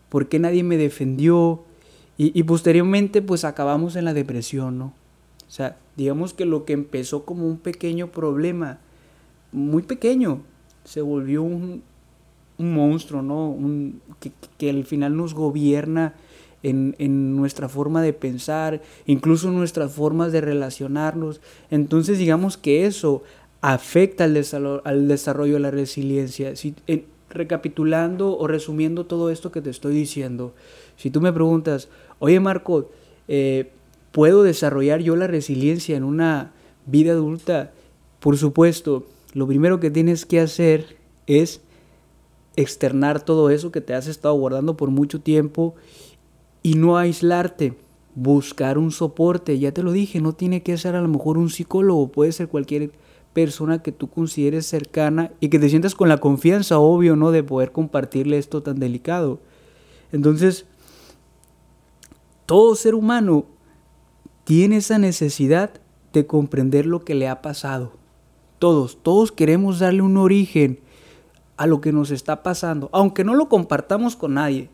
[0.10, 1.64] ¿Por qué nadie me defendió?
[2.18, 4.94] Y, y posteriormente pues acabamos en la depresión, ¿no?
[5.50, 8.78] O sea, digamos que lo que empezó como un pequeño problema,
[9.52, 10.44] muy pequeño,
[10.84, 11.82] se volvió un,
[12.60, 13.50] monstruo, ¿no?
[13.50, 14.00] Un,
[14.60, 16.14] que, al final nos gobierna
[16.62, 21.42] en, nuestra forma de pensar, incluso nuestras formas de relacionarnos.
[21.72, 23.24] Entonces digamos que eso
[23.62, 26.56] afecta al, desarrollo, al desarrollo de la resiliencia.
[26.56, 26.76] Si,
[27.32, 30.54] recapitulando o resumiendo todo esto que te estoy diciendo,
[30.96, 31.88] si tú me preguntas,
[32.20, 32.90] oye Marco,
[33.28, 33.72] eh,
[34.12, 36.54] ¿Puedo desarrollar yo la resiliencia en una
[36.86, 37.72] vida adulta?
[38.20, 41.62] Por supuesto, lo primero que tienes que hacer es
[42.56, 45.76] externar todo eso que te has estado guardando por mucho tiempo
[46.64, 47.76] y no aislarte,
[48.16, 49.60] buscar un soporte.
[49.60, 52.48] Ya te lo dije, no tiene que ser a lo mejor un psicólogo, puede ser
[52.48, 52.92] cualquier
[53.34, 57.32] persona que tú consideres cercana y que te sientas con la confianza, obvio, ¿no?
[57.32, 59.40] De poder compartirle esto tan delicado.
[60.12, 60.66] Entonces,
[62.46, 63.46] todo ser humano
[64.50, 65.70] tiene esa necesidad
[66.12, 67.92] de comprender lo que le ha pasado.
[68.58, 70.80] Todos, todos queremos darle un origen
[71.56, 74.72] a lo que nos está pasando, aunque no lo compartamos con nadie.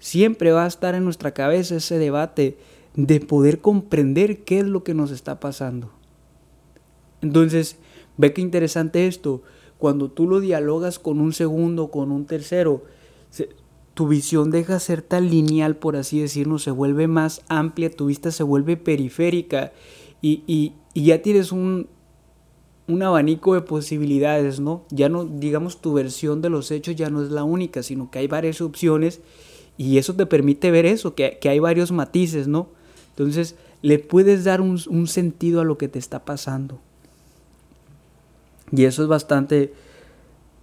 [0.00, 2.58] Siempre va a estar en nuestra cabeza ese debate
[2.94, 5.90] de poder comprender qué es lo que nos está pasando.
[7.22, 7.78] Entonces,
[8.18, 9.40] ve qué interesante esto.
[9.78, 12.84] Cuando tú lo dialogas con un segundo, con un tercero,
[14.00, 18.06] tu visión deja de ser tan lineal, por así decirlo, se vuelve más amplia, tu
[18.06, 19.74] vista se vuelve periférica
[20.22, 21.86] y, ya tienes un,
[22.88, 24.86] un abanico de posibilidades, ¿no?
[24.88, 28.20] Ya no, digamos, tu versión de los hechos ya no es la única, sino que
[28.20, 29.20] hay varias opciones
[29.76, 32.70] y eso te permite ver eso, que, hay varios matices, ¿no?
[33.10, 36.78] Entonces, le puedes dar un, sentido a lo que te está pasando.
[38.72, 39.74] Y eso es bastante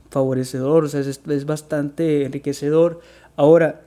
[0.09, 2.99] favorecedor, o sea, es, es bastante enriquecedor.
[3.37, 3.85] Ahora,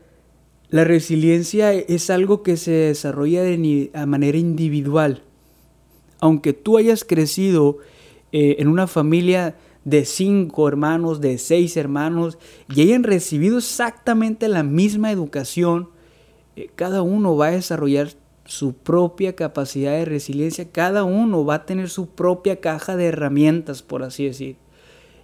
[0.69, 5.25] la resiliencia es algo que se desarrolla de manera individual.
[6.21, 7.79] Aunque tú hayas crecido
[8.31, 14.63] eh, en una familia de cinco hermanos, de seis hermanos, y hayan recibido exactamente la
[14.63, 15.89] misma educación,
[16.55, 18.11] eh, cada uno va a desarrollar
[18.45, 23.83] su propia capacidad de resiliencia, cada uno va a tener su propia caja de herramientas,
[23.83, 24.57] por así decir.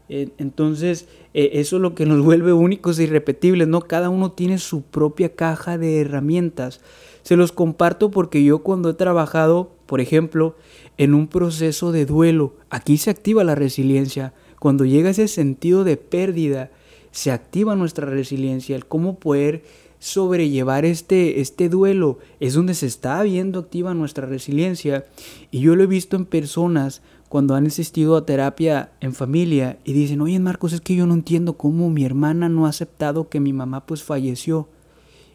[0.09, 3.83] Entonces, e, eso es lo que nos vuelve únicos e irrepetibles, ¿no?
[3.83, 6.81] Cada uno tiene su propia caja de herramientas.
[7.23, 10.57] Se los comparto porque yo cuando he trabajado, por ejemplo,
[10.97, 14.33] en un proceso de duelo, aquí se activa la resiliencia.
[14.61, 16.71] Cuando llega ese sentido de pérdida,
[17.11, 19.65] se activa nuestra resiliencia, el cómo poder
[19.99, 25.07] sobrellevar este, este duelo, es donde se está viendo activa nuestra resiliencia.
[25.51, 29.93] Y yo lo he visto en personas cuando han asistido a terapia en familia y
[29.93, 33.41] dicen, oye Marcos, es que yo no entiendo cómo mi hermana no ha aceptado que
[33.41, 34.69] mi mamá pues falleció.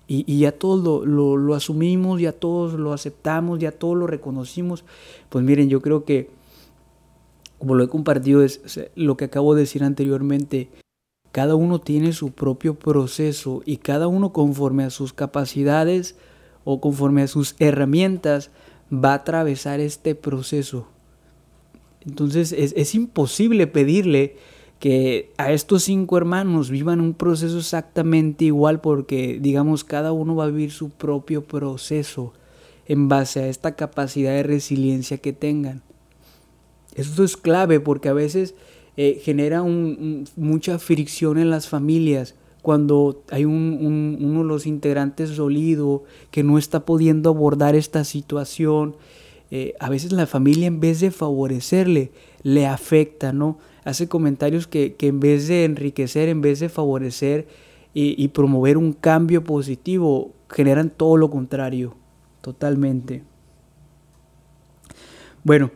[0.07, 4.83] Y, ya todos lo, asumimos, ya todos lo aceptamos, ya todos lo reconocimos.
[5.29, 6.29] Pues miren, yo creo que,
[7.57, 8.61] como lo he compartido, es,
[8.95, 10.69] lo que acabo de decir anteriormente,
[11.31, 16.17] cada uno tiene su propio proceso y cada uno conforme a sus capacidades
[16.65, 18.51] o conforme a sus herramientas
[18.93, 20.87] va a atravesar este proceso.
[22.05, 24.35] Entonces es, imposible pedirle
[24.79, 30.45] que a estos cinco hermanos vivan un proceso exactamente igual porque, digamos, cada uno va
[30.45, 32.33] a vivir su propio proceso
[32.87, 35.83] en base a esta capacidad de resiliencia que tengan.
[36.95, 38.55] Eso es clave porque a veces
[38.97, 46.03] eh, genera mucha fricción en las familias cuando hay un, uno de los integrantes dolido
[46.31, 48.95] que no está pudiendo abordar esta situación.
[49.51, 52.11] Eh, a veces la familia en vez de favorecerle,
[52.41, 53.59] le afecta, ¿no?
[53.83, 57.47] Hace comentarios que, en vez de enriquecer, en vez de favorecer
[57.93, 61.95] y, y promover un cambio positivo, generan todo lo contrario,
[62.41, 63.23] totalmente.
[65.43, 65.71] Bueno,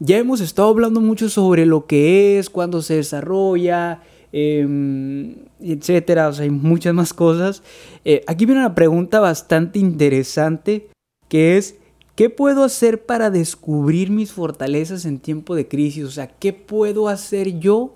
[0.00, 6.28] ya hemos estado hablando mucho sobre lo que es, cuándo se desarrolla, eh, etcétera.
[6.28, 7.62] O sea, hay muchas más cosas.
[8.04, 10.88] Eh, aquí viene una pregunta bastante interesante
[11.28, 11.76] que es.
[12.14, 16.04] ¿Qué puedo hacer para descubrir mis fortalezas en tiempo de crisis?
[16.04, 17.94] O sea, ¿qué puedo hacer yo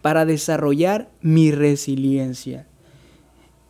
[0.00, 2.68] para desarrollar mi resiliencia?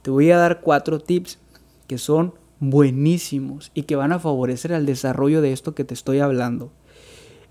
[0.02, 1.38] Te voy a dar cuatro tips
[1.86, 6.18] que son buenísimos y que van a favorecer al desarrollo de esto que te estoy
[6.18, 6.70] hablando.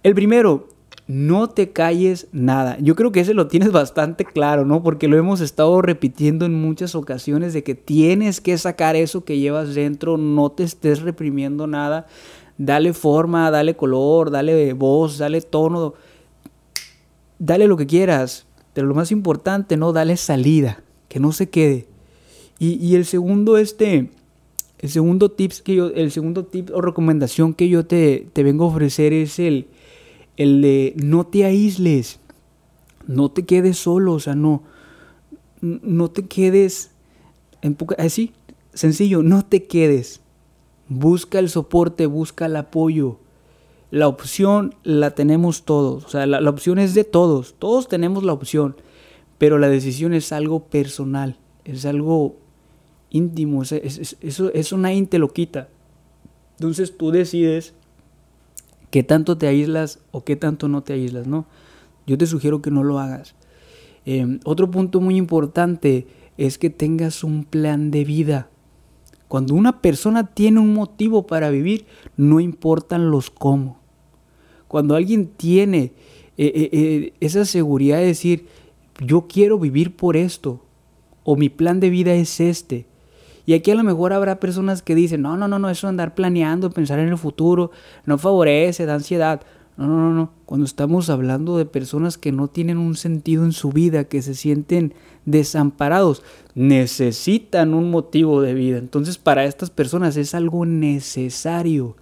[0.04, 0.70] El primero,
[1.08, 2.78] no te calles nada.
[2.80, 4.84] Yo creo que ese lo tienes bastante claro, ¿no?
[4.84, 9.40] Porque lo hemos estado repitiendo en muchas ocasiones de que tienes que sacar eso que
[9.40, 12.08] llevas dentro, no te estés reprimiendo nada.
[12.58, 15.94] Dale forma, dale color, dale voz, dale tono,
[17.40, 18.46] dale lo que quieras.
[18.74, 19.94] Pero lo más importante, ¿no?
[19.94, 21.88] Dale salida, que no se quede.
[22.60, 24.10] Y, el segundo, este,
[24.80, 28.66] el segundo tips que yo, el segundo tip o recomendación que yo te, te vengo
[28.66, 29.68] a ofrecer es el
[30.38, 32.20] el de no te aísles,
[33.08, 34.64] no te quedes solo, o sea, no,
[35.62, 36.92] no te quedes,
[37.62, 38.34] en así,
[38.74, 40.22] sencillo, no te quedes.
[40.88, 43.20] Busca el soporte, busca el apoyo.
[43.90, 48.34] La opción la tenemos todos, o sea, la, opción es de todos, todos tenemos la
[48.34, 48.76] opción,
[49.38, 52.36] pero la decisión es algo personal, es algo
[53.10, 55.70] íntimo, es, eso, eso nadie te lo quita.
[56.58, 57.76] Entonces tú decides
[58.90, 61.46] qué tanto te aíslas o qué tanto no te aíslas, ¿no?
[62.06, 63.36] Yo te sugiero que no lo hagas.
[64.06, 68.50] Em, otro punto muy importante es que tengas un plan de vida.
[69.28, 73.80] Cuando una persona tiene un motivo para vivir, no importan los cómo.
[74.70, 75.92] Cuando alguien tiene
[76.38, 78.46] eh, eh, eh, esa seguridad de decir,
[79.06, 80.64] yo quiero vivir por esto,
[81.24, 82.86] o mi plan de vida es este,
[83.48, 86.16] y aquí a lo mejor habrá personas que dicen, no, no, no, no, eso andar
[86.16, 87.72] planeando, pensar en el futuro,
[88.06, 89.42] no favorece, da ansiedad.
[89.78, 90.32] No, no, no, no.
[90.46, 94.36] Cuando estamos hablando de personas que no tienen un sentido en su vida, que se
[94.36, 96.24] sienten desamparados,
[96.56, 98.80] necesitan un motivo de vida.
[98.80, 101.96] Entonces para estas personas es algo necesario.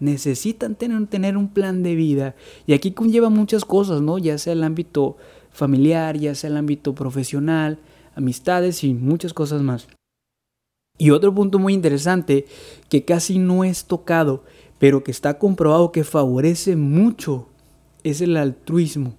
[0.00, 2.34] Necesitan tener, tener un plan de vida.
[2.66, 4.18] Y aquí conlleva muchas cosas, ¿no?
[4.18, 5.16] Ya sea el ámbito
[5.52, 7.78] familiar, ya sea el ámbito profesional,
[8.16, 9.86] amistades y muchas cosas más.
[10.98, 12.46] Y otro punto muy interesante
[12.88, 14.42] que casi no es tocado,
[14.78, 17.46] pero que está comprobado que favorece mucho,
[18.02, 19.14] es el altruismo,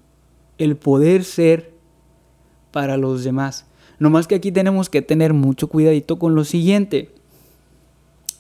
[0.58, 1.72] el poder ser
[2.72, 3.66] para los demás.
[3.98, 7.12] No más que aquí tenemos que tener mucho cuidadito con lo siguiente.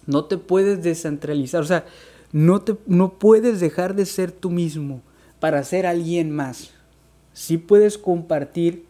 [0.05, 1.85] No te puedes descentralizar, o sea,
[2.31, 5.01] no, te, no puedes dejar de ser tú mismo
[5.39, 6.71] para ser alguien más.
[7.33, 8.85] Sí puedes compartir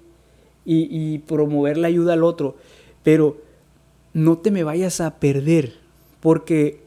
[0.65, 2.55] y, y promover la ayuda al otro,
[3.03, 3.37] pero
[4.13, 5.75] no te me vayas a perder,
[6.19, 6.81] porque,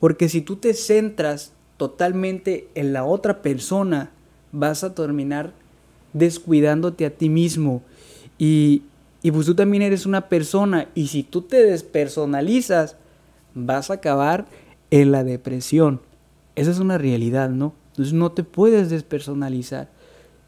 [0.00, 4.10] porque si tú te centras totalmente en la otra persona,
[4.52, 5.52] vas a terminar
[6.12, 7.82] descuidándote a ti mismo.
[8.38, 8.82] Y,
[9.22, 12.96] y pues tú también eres una persona, y si tú te despersonalizas,
[13.54, 14.46] vas a acabar
[14.90, 16.00] en la depresión.
[16.56, 17.74] Esa es una realidad, ¿no?
[17.90, 19.88] Entonces no te puedes despersonalizar.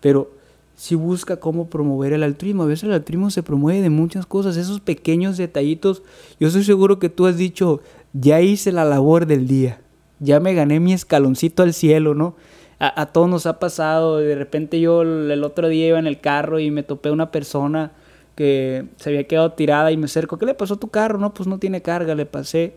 [0.01, 0.36] Pero
[0.77, 2.63] si busca cómo promover el altruismo.
[2.63, 6.03] A veces el altruismo se promueve de muchas cosas, esos pequeños detallitos.
[6.39, 7.81] Yo estoy seguro que tú has dicho,
[8.13, 9.81] ya hice la labor del día,
[10.21, 12.37] ya me gané mi escaloncito al cielo, ¿no?
[12.79, 16.61] A, todos nos ha pasado, de repente yo el otro día iba en el carro
[16.61, 17.93] y me topé una persona
[18.35, 21.19] que se había quedado tirada y me acerco, ¿qué le pasó a tu carro?
[21.19, 22.75] No, pues no tiene carga, le pasé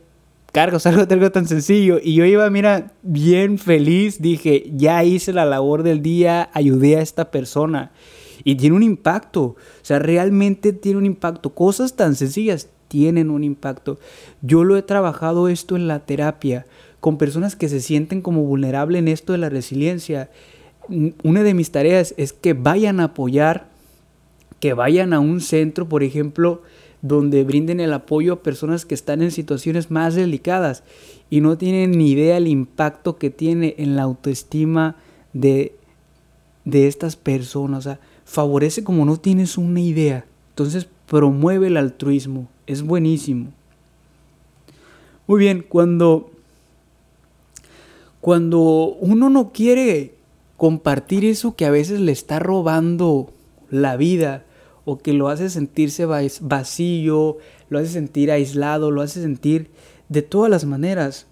[0.51, 1.99] cargos, algo, algo tan sencillo.
[2.01, 7.01] Y yo iba, mira, bien feliz, dije, ya hice la labor del día, ayudé a
[7.01, 7.91] esta persona.
[8.43, 11.53] Y tiene un impacto, o sea, realmente tiene un impacto.
[11.53, 13.99] Cosas tan sencillas tienen un impacto.
[14.41, 16.65] Yo lo he trabajado esto en la terapia,
[16.99, 20.29] con personas que se sienten como vulnerables en esto de la resiliencia.
[21.23, 23.67] Una de mis tareas es que vayan a apoyar,
[24.59, 26.63] que vayan a un centro, por ejemplo,
[27.01, 30.83] donde brinden el apoyo a personas que están en situaciones más delicadas
[31.29, 34.95] y no tienen ni idea el impacto que tiene en la autoestima
[35.33, 35.75] de,
[36.65, 37.79] de estas personas.
[37.79, 40.25] O sea, favorece como no tienes una idea.
[40.49, 42.49] Entonces promueve el altruismo.
[42.67, 43.51] Es buenísimo.
[45.25, 46.31] Muy bien, cuando,
[48.19, 48.59] cuando
[48.99, 50.15] uno no quiere
[50.57, 53.31] compartir eso que a veces le está robando
[53.69, 54.43] la vida
[54.89, 57.37] o que lo hace sentirse vacío,
[57.69, 59.69] lo hace sentir aislado, lo hace sentir
[60.07, 61.27] de todas las maneras.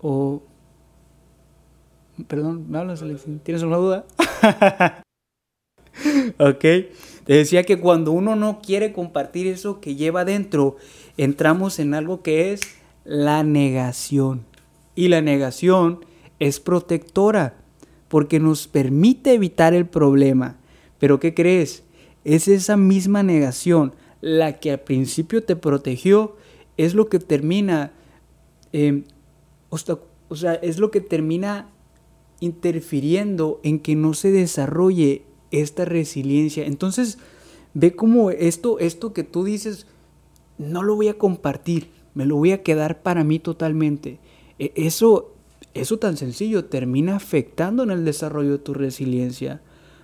[0.00, 0.44] O...
[2.28, 3.02] Perdón, ¿me hablas,
[3.42, 4.06] ¿Tienes alguna duda?
[6.38, 6.60] ok.
[6.60, 10.76] Te decía que cuando uno no quiere compartir eso que lleva dentro,
[11.16, 12.60] entramos en algo que es
[13.02, 14.44] la negación.
[14.94, 16.04] Y la negación
[16.38, 17.56] es protectora
[18.06, 20.58] porque nos permite evitar el problema.
[21.00, 21.82] Pero ¿qué crees?
[22.24, 26.36] Es esa misma negación la que al principio te protegió,
[26.76, 27.92] es lo que termina,
[28.72, 29.04] em,
[29.68, 31.68] o sea, es lo que termina
[32.40, 36.66] interfiriendo en que no se desarrolle esta resiliencia.
[36.66, 37.18] Entonces,
[37.74, 39.86] ve cómo esto, esto que tú dices,
[40.58, 44.18] no lo voy a compartir, me lo voy a quedar para mí totalmente.
[44.58, 45.34] E, eso,
[45.74, 49.62] eso tan sencillo termina afectando en el desarrollo de tu resiliencia,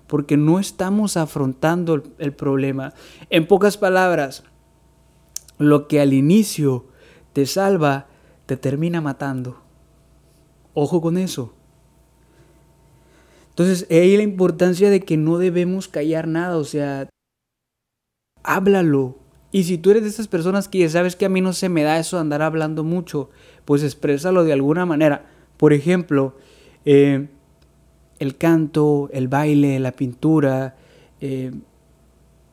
[0.09, 2.95] porque no estamos afrontando el, problema.
[3.31, 4.43] En pocas palabras,
[5.59, 6.87] lo que al inicio
[7.35, 8.09] te salva,
[8.47, 9.63] te termina matando.
[10.75, 11.55] Ojo con eso.
[13.51, 17.09] Entonces, ahí la importancia de que no debemos callar nada, o sea,
[18.43, 19.19] háblalo,
[19.51, 21.69] y si tú eres de esas personas que ya sabes que a mí no se
[21.69, 23.31] me da eso de andar hablando mucho,
[23.65, 25.27] pues exprésalo de alguna manera.
[25.57, 26.37] Por ejemplo,
[26.85, 27.29] eh,
[28.19, 30.77] el canto, el baile, la pintura,
[31.21, 31.53] eh,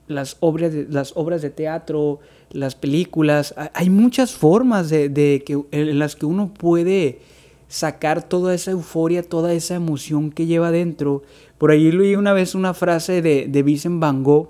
[0.08, 2.20] las, obras de, las obras de teatro,
[2.52, 3.54] las películas.
[3.74, 7.20] Hay muchas formas de, que, en las que uno puede
[7.68, 11.24] sacar toda esa euforia, toda esa emoción que lleva dentro.
[11.58, 14.50] Por ahí leí una vez una frase de, de Vincent Van Gogh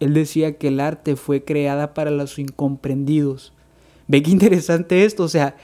[0.00, 3.52] él decía que el arte fue creada para los incomprendidos.
[4.08, 5.56] Ve qué interesante esto, o sea,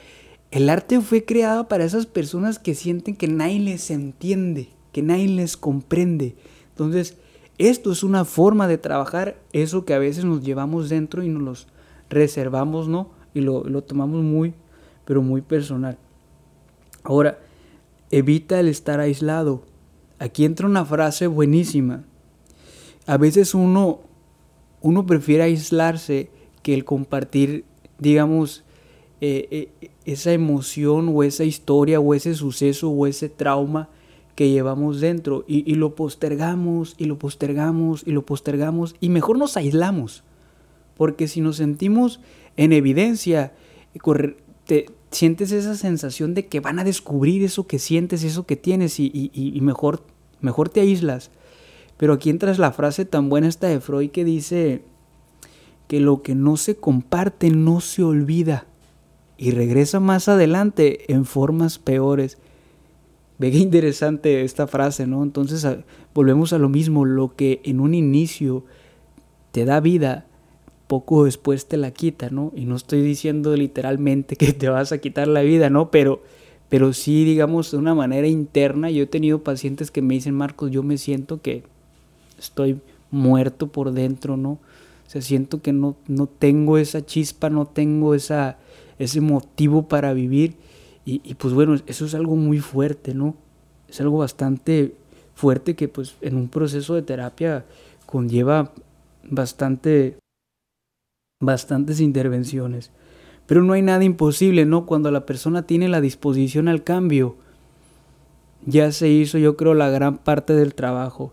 [0.51, 5.28] el arte fue creado para esas personas que sienten que nadie les entiende, que nadie
[5.28, 6.36] les comprende.
[6.70, 7.18] Entonces,
[7.59, 11.42] esto es una forma de trabajar eso que a veces nos llevamos dentro y nos
[11.42, 11.66] los
[12.09, 13.11] reservamos, ¿no?
[13.34, 14.55] Y lo, lo tomamos muy,
[15.05, 15.99] pero muy personal.
[17.03, 17.40] Ahora,
[18.11, 19.64] evita el estar aislado.
[20.18, 22.05] Aquí entra una frase buenísima.
[23.07, 24.01] A veces uno
[24.80, 26.30] uno prefiere aislarse
[26.62, 27.66] que el compartir,
[27.99, 28.64] digamos,
[29.20, 33.90] eh, eh, esa emoción o esa historia o ese suceso o ese trauma
[34.37, 39.57] que llevamos dentro y, lo postergamos y lo postergamos y lo postergamos y mejor nos
[39.57, 40.22] aislamos
[40.97, 42.20] porque si nos sentimos
[42.57, 43.53] en evidencia
[44.66, 49.01] te sientes esa sensación de que van a descubrir eso que sientes eso que tienes
[49.01, 50.05] y, y mejor
[50.41, 51.30] mejor te aíslas
[51.97, 54.82] pero aquí entra la frase tan buena esta de Freud que dice
[55.89, 58.66] que lo que no se comparte no se olvida
[59.39, 62.39] y regresa más adelante en formas peores.
[63.39, 65.22] Ve qué interesante esta frase, ¿no?
[65.22, 65.66] Entonces
[66.14, 68.64] volvemos a lo mismo, lo que en un inicio
[69.53, 70.26] te da vida,
[70.87, 72.53] poco después te la quita, ¿no?
[72.55, 75.91] Y no estoy diciendo literalmente que te vas a quitar la vida, ¿no?
[75.91, 76.22] Pero,
[76.68, 80.70] pero sí, digamos, de una manera interna, yo he tenido pacientes que me dicen, Marcos,
[80.70, 81.64] yo me siento que
[82.39, 82.80] estoy
[83.11, 84.51] muerto por dentro, ¿no?
[85.07, 88.59] O sea, siento que no, no tengo esa chispa, no tengo esa,
[88.99, 90.55] ese motivo para vivir.
[91.09, 93.36] Y, pues bueno, eso es algo muy fuerte, ¿no?
[93.88, 94.96] Es algo bastante
[95.36, 97.64] fuerte que pues en un proceso de terapia
[98.07, 98.72] conlleva
[99.22, 100.18] bastante,
[101.40, 102.90] bastantes intervenciones.
[103.46, 104.84] Pero no hay nada imposible, ¿no?
[104.84, 107.36] Cuando la persona tiene la disposición al cambio,
[108.64, 111.32] ya se hizo yo creo la gran parte del trabajo.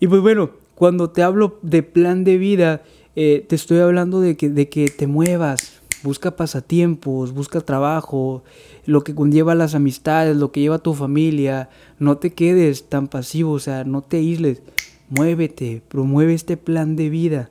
[0.00, 2.82] Y pues bueno, cuando te hablo de plan de vida,
[3.14, 8.44] eh, te estoy hablando de que, de que te muevas, busca pasatiempos, busca trabajo,
[8.86, 13.52] lo que conlleva las amistades, lo que lleva tu familia, no te quedes tan pasivo,
[13.52, 14.62] o sea, no te aísles,
[15.08, 17.50] muévete, promueve este plan de vida.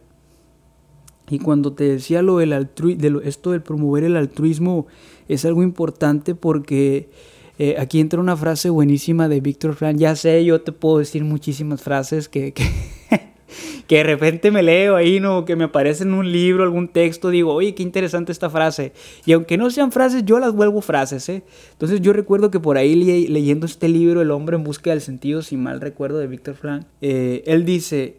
[1.30, 4.88] Y cuando te decía lo del de esto del promover el altruismo
[5.28, 7.10] es algo importante porque
[7.58, 9.97] eh, aquí entra una frase buenísima de Víctor Frank.
[9.97, 12.66] Ya sé, yo te puedo decir muchísimas frases que, que,
[13.88, 15.45] que, de repente me leo ahí, ¿no?
[15.45, 18.93] Que me aparece en un libro, algún texto, digo, oye, qué interesante esta frase.
[19.26, 21.43] Y aunque no sean frases, yo las vuelvo frases, ¿eh?
[21.72, 22.95] Entonces yo recuerdo que por ahí
[23.28, 26.86] leyendo este libro, El hombre en busca del sentido, si mal recuerdo, de Víctor Frank,
[27.01, 28.18] eh, él dice,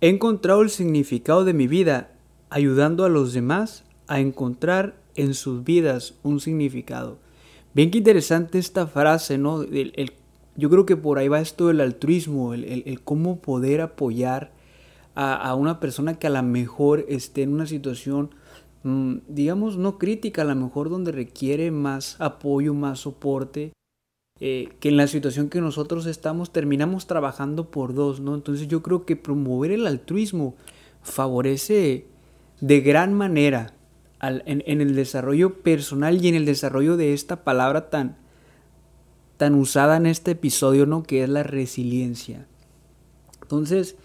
[0.00, 2.10] he encontrado el significado de mi vida
[2.50, 7.18] ayudando a los demás a encontrar en sus vidas un significado.
[7.74, 9.62] Bien que interesante esta frase, ¿no?
[9.62, 10.12] El,
[10.56, 14.52] yo creo que por ahí va esto del altruismo, el, cómo poder apoyar
[15.14, 18.30] a, una persona que a lo mejor esté en una situación,
[18.82, 23.72] mm, digamos, no crítica, a lo mejor donde requiere más apoyo, más soporte.
[24.40, 28.34] eh, que en la situación que nosotros estamos terminamos trabajando por dos, ¿no?
[28.34, 30.56] Entonces yo creo que promover el altruismo
[31.02, 32.08] favorece
[32.60, 33.74] de gran manera
[34.20, 38.16] en, el desarrollo personal y en el desarrollo de esta palabra tan,
[39.36, 41.02] tan usada en este episodio, ¿no?
[41.02, 42.46] Que es la resiliencia.
[43.42, 43.96] Entonces,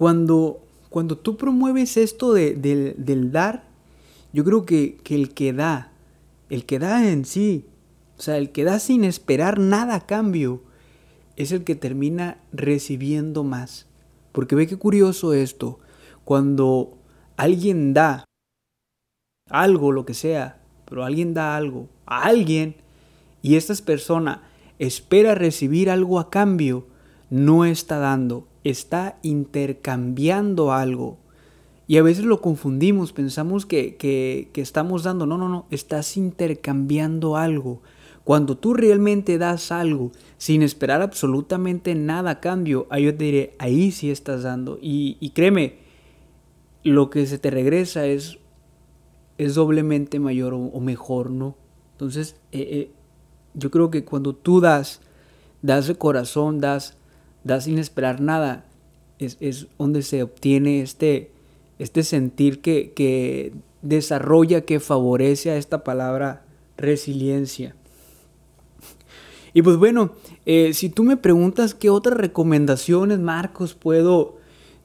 [0.00, 3.64] cuando, cuando tú promueves esto del dar,
[4.32, 5.92] yo creo que, que el que da,
[6.48, 7.66] el que da en sí,
[8.16, 10.62] o sea, el que da sin esperar nada a cambio,
[11.36, 13.88] es el que termina recibiendo más.
[14.32, 15.80] Porque ve qué curioso esto.
[16.24, 16.96] Cuando
[17.36, 18.24] alguien da
[19.50, 22.74] algo, lo que sea, pero alguien da algo a alguien
[23.42, 24.44] y esta persona
[24.78, 26.86] espera recibir algo a cambio,
[27.28, 31.18] no está dando, está intercambiando algo.
[31.86, 37.36] Y a veces lo confundimos, pensamos que, que, estamos dando, no, no, no, estás intercambiando
[37.36, 37.82] algo.
[38.22, 43.54] Cuando tú realmente das algo sin esperar absolutamente nada a cambio, ahí yo te diré,
[43.58, 44.78] ahí sí estás dando.
[44.80, 45.78] Y, créeme,
[46.84, 48.38] lo que se te regresa es,
[49.36, 51.56] es doblemente mayor o, mejor, ¿no?
[51.94, 52.90] Entonces, eh, eh,
[53.54, 55.00] yo creo que cuando tú das,
[55.60, 56.96] das de corazón, das,
[57.44, 58.66] das sin esperar nada,
[59.18, 61.30] es, es donde se obtiene este,
[61.78, 66.44] este sentir que, que desarrolla, que favorece a esta palabra
[66.76, 67.74] resiliencia.
[69.52, 70.12] Y pues bueno,
[70.46, 74.36] eh, si tú me preguntas qué otras recomendaciones, Marcos, puedo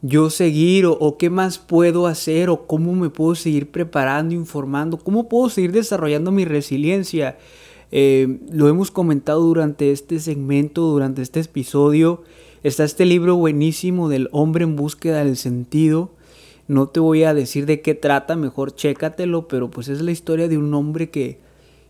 [0.02, 5.30] yo seguir o, qué más puedo hacer o cómo me puedo seguir preparando, informando, cómo
[5.30, 7.38] puedo seguir desarrollando mi resiliencia.
[7.92, 12.24] Eh, lo hemos comentado durante este segmento, durante este episodio.
[12.66, 16.10] Está este libro buenísimo del hombre en búsqueda del sentido.
[16.68, 20.48] No te voy a decir de qué trata, mejor chécatelo, pero pues es la historia
[20.48, 21.38] de un hombre que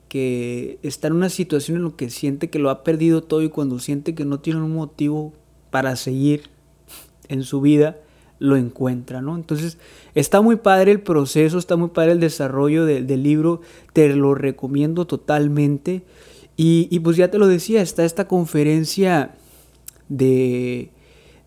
[0.09, 3.47] que está en una situación en la que siente que lo ha perdido todo y
[3.47, 5.31] cuando siente que no tiene un motivo
[5.71, 6.49] para seguir
[7.29, 7.95] en su vida,
[8.39, 9.37] lo encuentra, ¿no?
[9.37, 9.77] Entonces,
[10.13, 13.61] está muy padre el proceso, está muy padre el desarrollo del libro,
[13.93, 16.03] te lo recomiendo totalmente.
[16.57, 19.35] Y, pues ya te lo decía, está esta conferencia
[20.09, 20.91] de,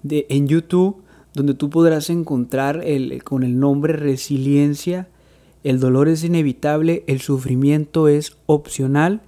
[0.03, 1.03] de en YouTube
[1.35, 5.09] donde tú podrás encontrar el, con el nombre Resiliencia
[5.65, 9.21] el dolor es inevitable, el sufrimiento es opcional.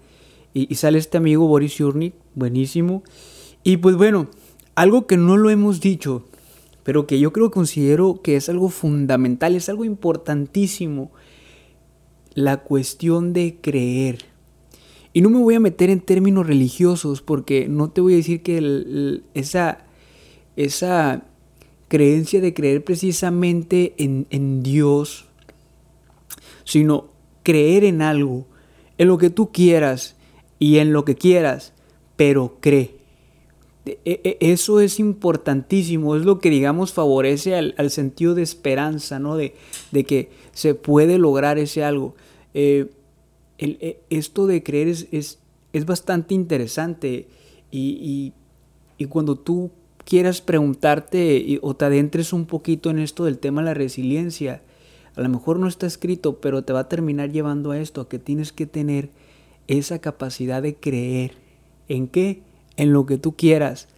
[0.55, 3.03] Y, sale este amigo Boris Yurnik, buenísimo.
[3.63, 4.29] Y pues bueno,
[4.75, 6.25] algo que no lo hemos dicho,
[6.83, 11.11] pero que yo creo considero que es algo fundamental, es algo importantísimo,
[12.35, 14.30] la cuestión de creer.
[15.13, 18.43] Y no me voy a meter en términos religiosos porque no te voy a decir
[18.43, 19.79] que esa,
[20.57, 21.25] esa
[21.89, 25.27] creencia de creer precisamente en, en Dios
[26.71, 27.09] sino
[27.43, 28.47] creer en algo,
[28.97, 30.15] en lo que tú quieras
[30.61, 31.73] y en lo que quieras,
[32.15, 32.95] pero cree.
[33.87, 39.37] E, e, eso es importantísimo, es lo que digamos favorece al, sentido de esperanza, ¿no?
[39.37, 39.57] De,
[39.91, 42.15] de, que se puede lograr ese algo.
[42.55, 42.87] Eh,
[43.61, 47.29] e, esto de creer es, es, bastante interesante
[47.71, 48.33] y,
[48.99, 49.71] y, cuando tú
[50.05, 54.63] quieras preguntarte o te adentres un poquito en esto del tema de la resiliencia,
[55.17, 58.09] a lo mejor no está escrito, pero te va a terminar llevando a esto, a
[58.09, 59.11] que tienes que tener
[59.67, 61.33] esa capacidad de creer.
[61.89, 62.43] ¿En qué?
[62.77, 63.89] En lo que tú quieras,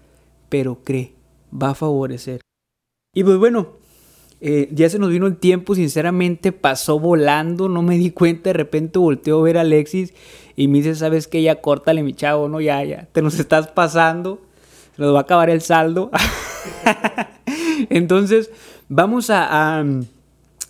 [0.48, 1.12] pero cree,
[1.52, 2.40] va a favorecer.
[3.14, 3.68] Y pues bueno,
[4.42, 8.54] eh, ya se nos vino el tiempo, sinceramente pasó volando, no me di cuenta, de
[8.54, 10.12] repente volteo a ver a Alexis
[10.56, 11.40] y me dice, ¿sabes qué?
[11.40, 12.60] Ya córtale mi chavo, ¿no?
[12.60, 14.42] Ya, ya, te nos estás pasando,
[14.98, 16.10] nos va a acabar el saldo.
[17.88, 18.50] Entonces,
[18.88, 19.82] vamos a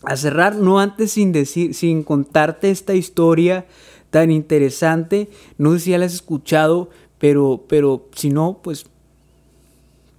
[0.04, 3.66] a cerrar, no antes sin decir, sin contarte esta historia
[4.10, 5.30] tan interesante.
[5.58, 8.86] No sé si ya la has escuchado, pero, pero si no, pues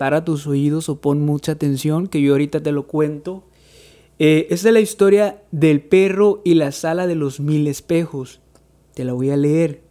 [0.03, 3.45] para tus oídos o pon mucha atención, que yo ahorita te lo cuento.
[4.19, 8.41] Eh, esta es la historia del perro y la sala de los mil espejos.
[8.95, 9.81] Te la voy a leer.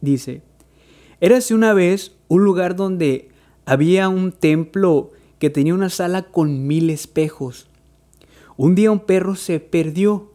[0.00, 0.42] Dice,
[1.20, 3.30] érase una vez un lugar donde
[3.66, 5.10] había un templo
[5.40, 7.66] que tenía una sala con mil espejos.
[8.56, 10.30] Un día un perro se perdió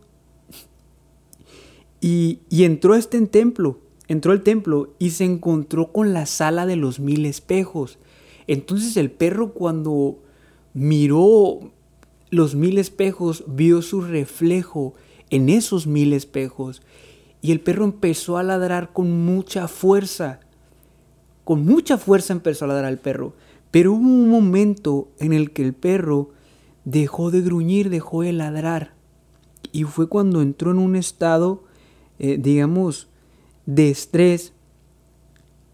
[2.02, 3.80] y, entró a este templo,
[4.10, 7.98] entró al templo y se encontró con la sala de los mil espejos.
[8.48, 10.20] Entonces el perro cuando
[10.74, 11.72] miró
[12.30, 14.96] los mil espejos, vio su reflejo
[15.30, 16.82] en esos mil espejos.
[17.42, 20.40] Y el perro empezó a ladrar con mucha fuerza.
[21.44, 23.34] Con mucha fuerza empezó a ladrar el perro.
[23.70, 26.30] Pero hubo un momento en el que el perro
[26.86, 28.94] dejó de gruñir, dejó de ladrar.
[29.72, 31.64] Y fue cuando entró en un estado,
[32.20, 33.10] eh, digamos,
[33.66, 34.54] de estrés,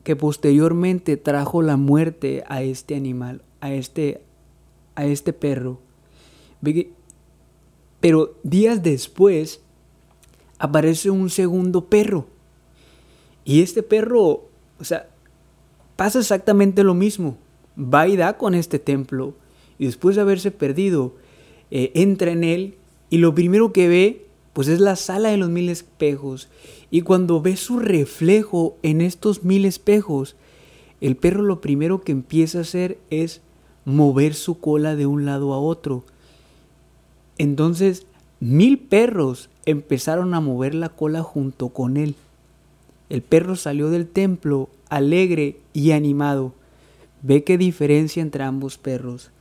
[0.09, 4.23] que posteriormente trajo la muerte a este animal, a este,
[4.95, 5.81] a este perro.
[7.99, 9.61] Pero días después
[10.57, 12.25] aparece un segundo perro.
[13.45, 14.49] Y este perro,
[14.79, 15.11] o sea,
[15.95, 17.37] pasa exactamente lo mismo.
[17.77, 19.35] Va y da con este templo.
[19.77, 21.17] Y después de haberse perdido,
[21.69, 22.77] eh, entra en él.
[23.11, 24.25] Y lo primero que ve,
[24.59, 26.49] pues es la sala de los mil espejos.
[26.91, 30.35] Y cuando ve su reflejo en estos mil espejos,
[30.99, 33.39] el perro lo primero que empieza a hacer es
[33.85, 36.03] mover su cola de un lado a otro.
[37.37, 38.05] Entonces,
[38.41, 42.15] mil perros empezaron a mover la cola junto con él.
[43.07, 46.51] El perro salió del templo alegre y animado.
[47.21, 49.31] Ve qué diferencia entre ambos perros.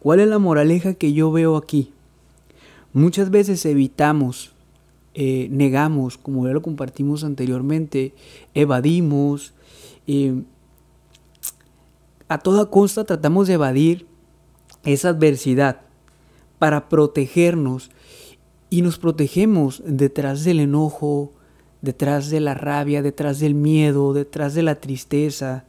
[0.00, 1.92] ¿Cuál es la moraleja que yo veo aquí?
[2.92, 4.52] Muchas veces evitamos,
[5.14, 8.14] eh, negamos, como ya lo compartimos anteriormente,
[8.54, 9.54] evadimos,
[10.06, 10.42] eh,
[12.28, 14.06] a toda costa tratamos de evadir
[14.84, 15.82] esa adversidad
[16.58, 17.90] para protegernos
[18.70, 21.32] y nos protegemos detrás del enojo,
[21.82, 25.64] detrás de la rabia, detrás del miedo, detrás de la tristeza.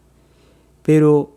[0.83, 1.35] Pero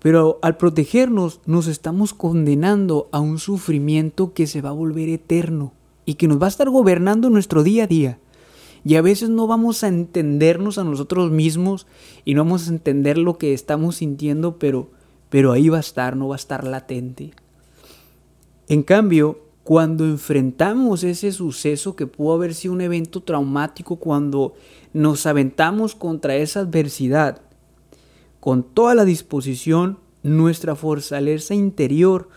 [0.00, 5.72] pero al protegernos nos estamos condenando a un sufrimiento que se va a volver eterno
[6.06, 8.18] y que nos va a estar gobernando nuestro día a día.
[8.82, 11.86] Y a veces no vamos a entendernos a nosotros mismos
[12.24, 14.90] y no vamos a entender lo que estamos sintiendo, pero,
[15.28, 17.32] pero ahí va a estar, no va a estar latente.
[18.68, 24.54] En cambio, cuando enfrentamos ese suceso que pudo haber sido un evento traumático, cuando
[24.94, 27.42] nos aventamos contra esa adversidad,
[28.40, 32.28] con toda la disposición, nuestra fortaleza interior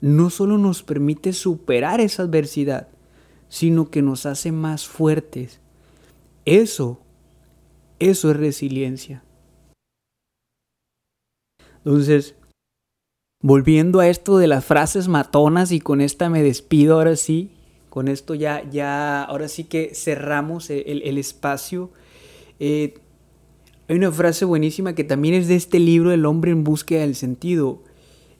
[0.00, 2.88] no solo nos permite superar esa adversidad,
[3.48, 5.60] sino que nos hace más fuertes.
[6.44, 7.00] Eso,
[8.00, 9.22] eso es resiliencia.
[11.84, 12.34] Entonces,
[13.40, 17.52] volviendo a esto de las frases matonas y con esta me despido ahora sí,
[17.88, 21.90] con esto ya, ya, ahora sí que cerramos el, espacio.
[22.58, 22.94] Eh,
[23.92, 27.14] hay una frase buenísima que también es de este libro El hombre en búsqueda del
[27.14, 27.82] sentido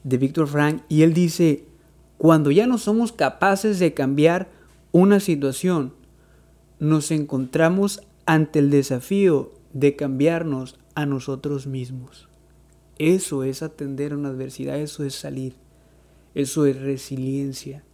[0.03, 1.67] de Víctor Frank y él dice,
[2.17, 4.49] cuando ya no somos capaces de cambiar
[4.93, 5.93] una situación,
[6.79, 12.31] nos encontramos ante el desafío de cambiarnos a nosotros mismos.
[12.97, 15.57] Eso es atender a una adversidad, eso es salir,
[16.35, 17.85] eso es resiliencia.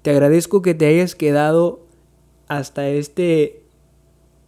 [0.00, 1.84] Te agradezco que te hayas quedado
[2.46, 3.62] hasta este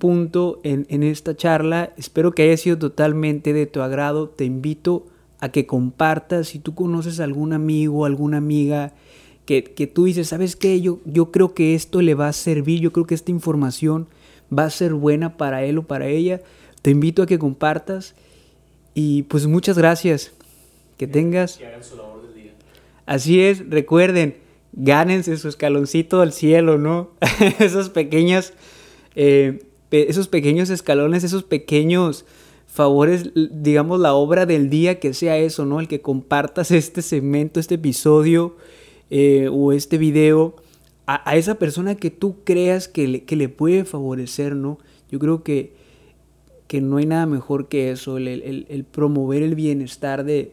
[0.00, 1.92] punto en, esta charla.
[1.96, 4.28] Espero que haya sido totalmente de tu agrado.
[4.28, 5.06] Te invito
[5.38, 8.92] a que compartas si tú conoces a algún amigo, alguna amiga
[9.46, 10.80] que, tú dices, ¿sabes qué?
[10.80, 14.06] Yo, yo creo que esto le va a servir, yo creo que esta información
[14.56, 16.40] va a ser buena para él o para ella.
[16.82, 18.14] Te invito a que compartas
[18.94, 20.32] y pues muchas gracias.
[20.96, 21.60] Que tengas...
[23.06, 24.36] Así es, recuerden,
[24.72, 27.10] gánense su escaloncito al cielo, ¿no?
[27.58, 28.54] Esas pequeñas...
[29.16, 32.24] Eh, esos pequeños escalones, esos pequeños
[32.66, 35.80] favores, digamos, la obra del día que sea eso, ¿no?
[35.80, 38.56] El que compartas este segmento, este episodio
[39.10, 40.54] eh, o este video
[41.06, 44.78] a, esa persona que tú creas que le, que le, puede favorecer, ¿no?
[45.10, 45.74] Yo creo que,
[46.68, 50.52] que no hay nada mejor que eso, el, promover el bienestar de,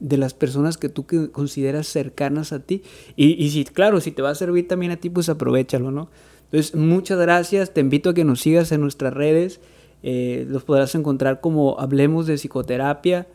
[0.00, 2.82] de las personas que tú consideras cercanas a ti.
[3.14, 6.08] Y, y si, claro, si te va a servir también a ti, pues aprovechalo, ¿no?
[6.46, 7.72] Entonces, muchas gracias.
[7.72, 9.60] Te invito a que nos sigas en nuestras redes.
[10.02, 13.26] Eh, los podrás encontrar como Hablemos de Psicoterapia.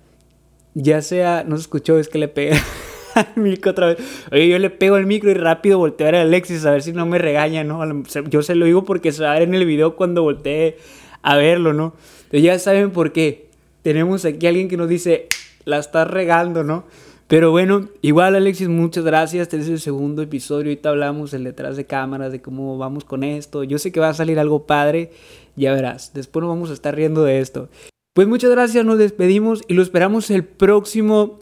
[0.73, 2.53] Ya sea, no se escuchó, es que le pegué
[3.15, 3.97] al micro otra vez.
[4.31, 6.93] Oye, yo le pego al micro y rápido volteo a a Alexis a ver si
[6.93, 7.81] no me regaña, ¿no?
[8.29, 10.77] Yo se lo digo porque se va a ver en el video cuando volteé
[11.21, 11.93] a verlo, ¿no?
[12.23, 13.49] Entonces ya saben por qué.
[13.81, 15.27] Tenemos aquí a alguien que nos dice,
[15.65, 16.85] la estás regando, ¿no?
[17.31, 19.43] Pero bueno, igual Alexis, muchas gracias.
[19.43, 20.65] Este es el segundo episodio.
[20.65, 23.63] Ahorita hablamos el detrás de cámaras, de cómo vamos con esto.
[23.63, 25.13] Yo sé que va a salir algo padre.
[25.55, 26.11] Ya verás.
[26.13, 27.69] Después nos vamos a estar riendo de esto.
[28.13, 31.39] Pues muchas gracias, nos despedimos y lo esperamos el próximo,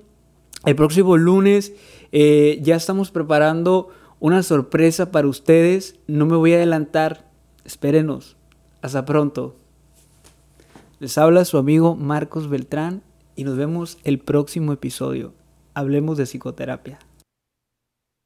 [0.63, 1.73] el próximo lunes.
[2.11, 5.95] Eh, ya estamos preparando una sorpresa para ustedes.
[6.05, 7.31] No me voy a adelantar.
[7.65, 8.37] Espérenos.
[8.83, 9.55] Hasta pronto.
[10.99, 13.01] Les habla su amigo Marcos Beltrán
[13.35, 15.38] y nos vemos el próximo episodio.
[15.79, 16.99] Hablemos de psicoterapia.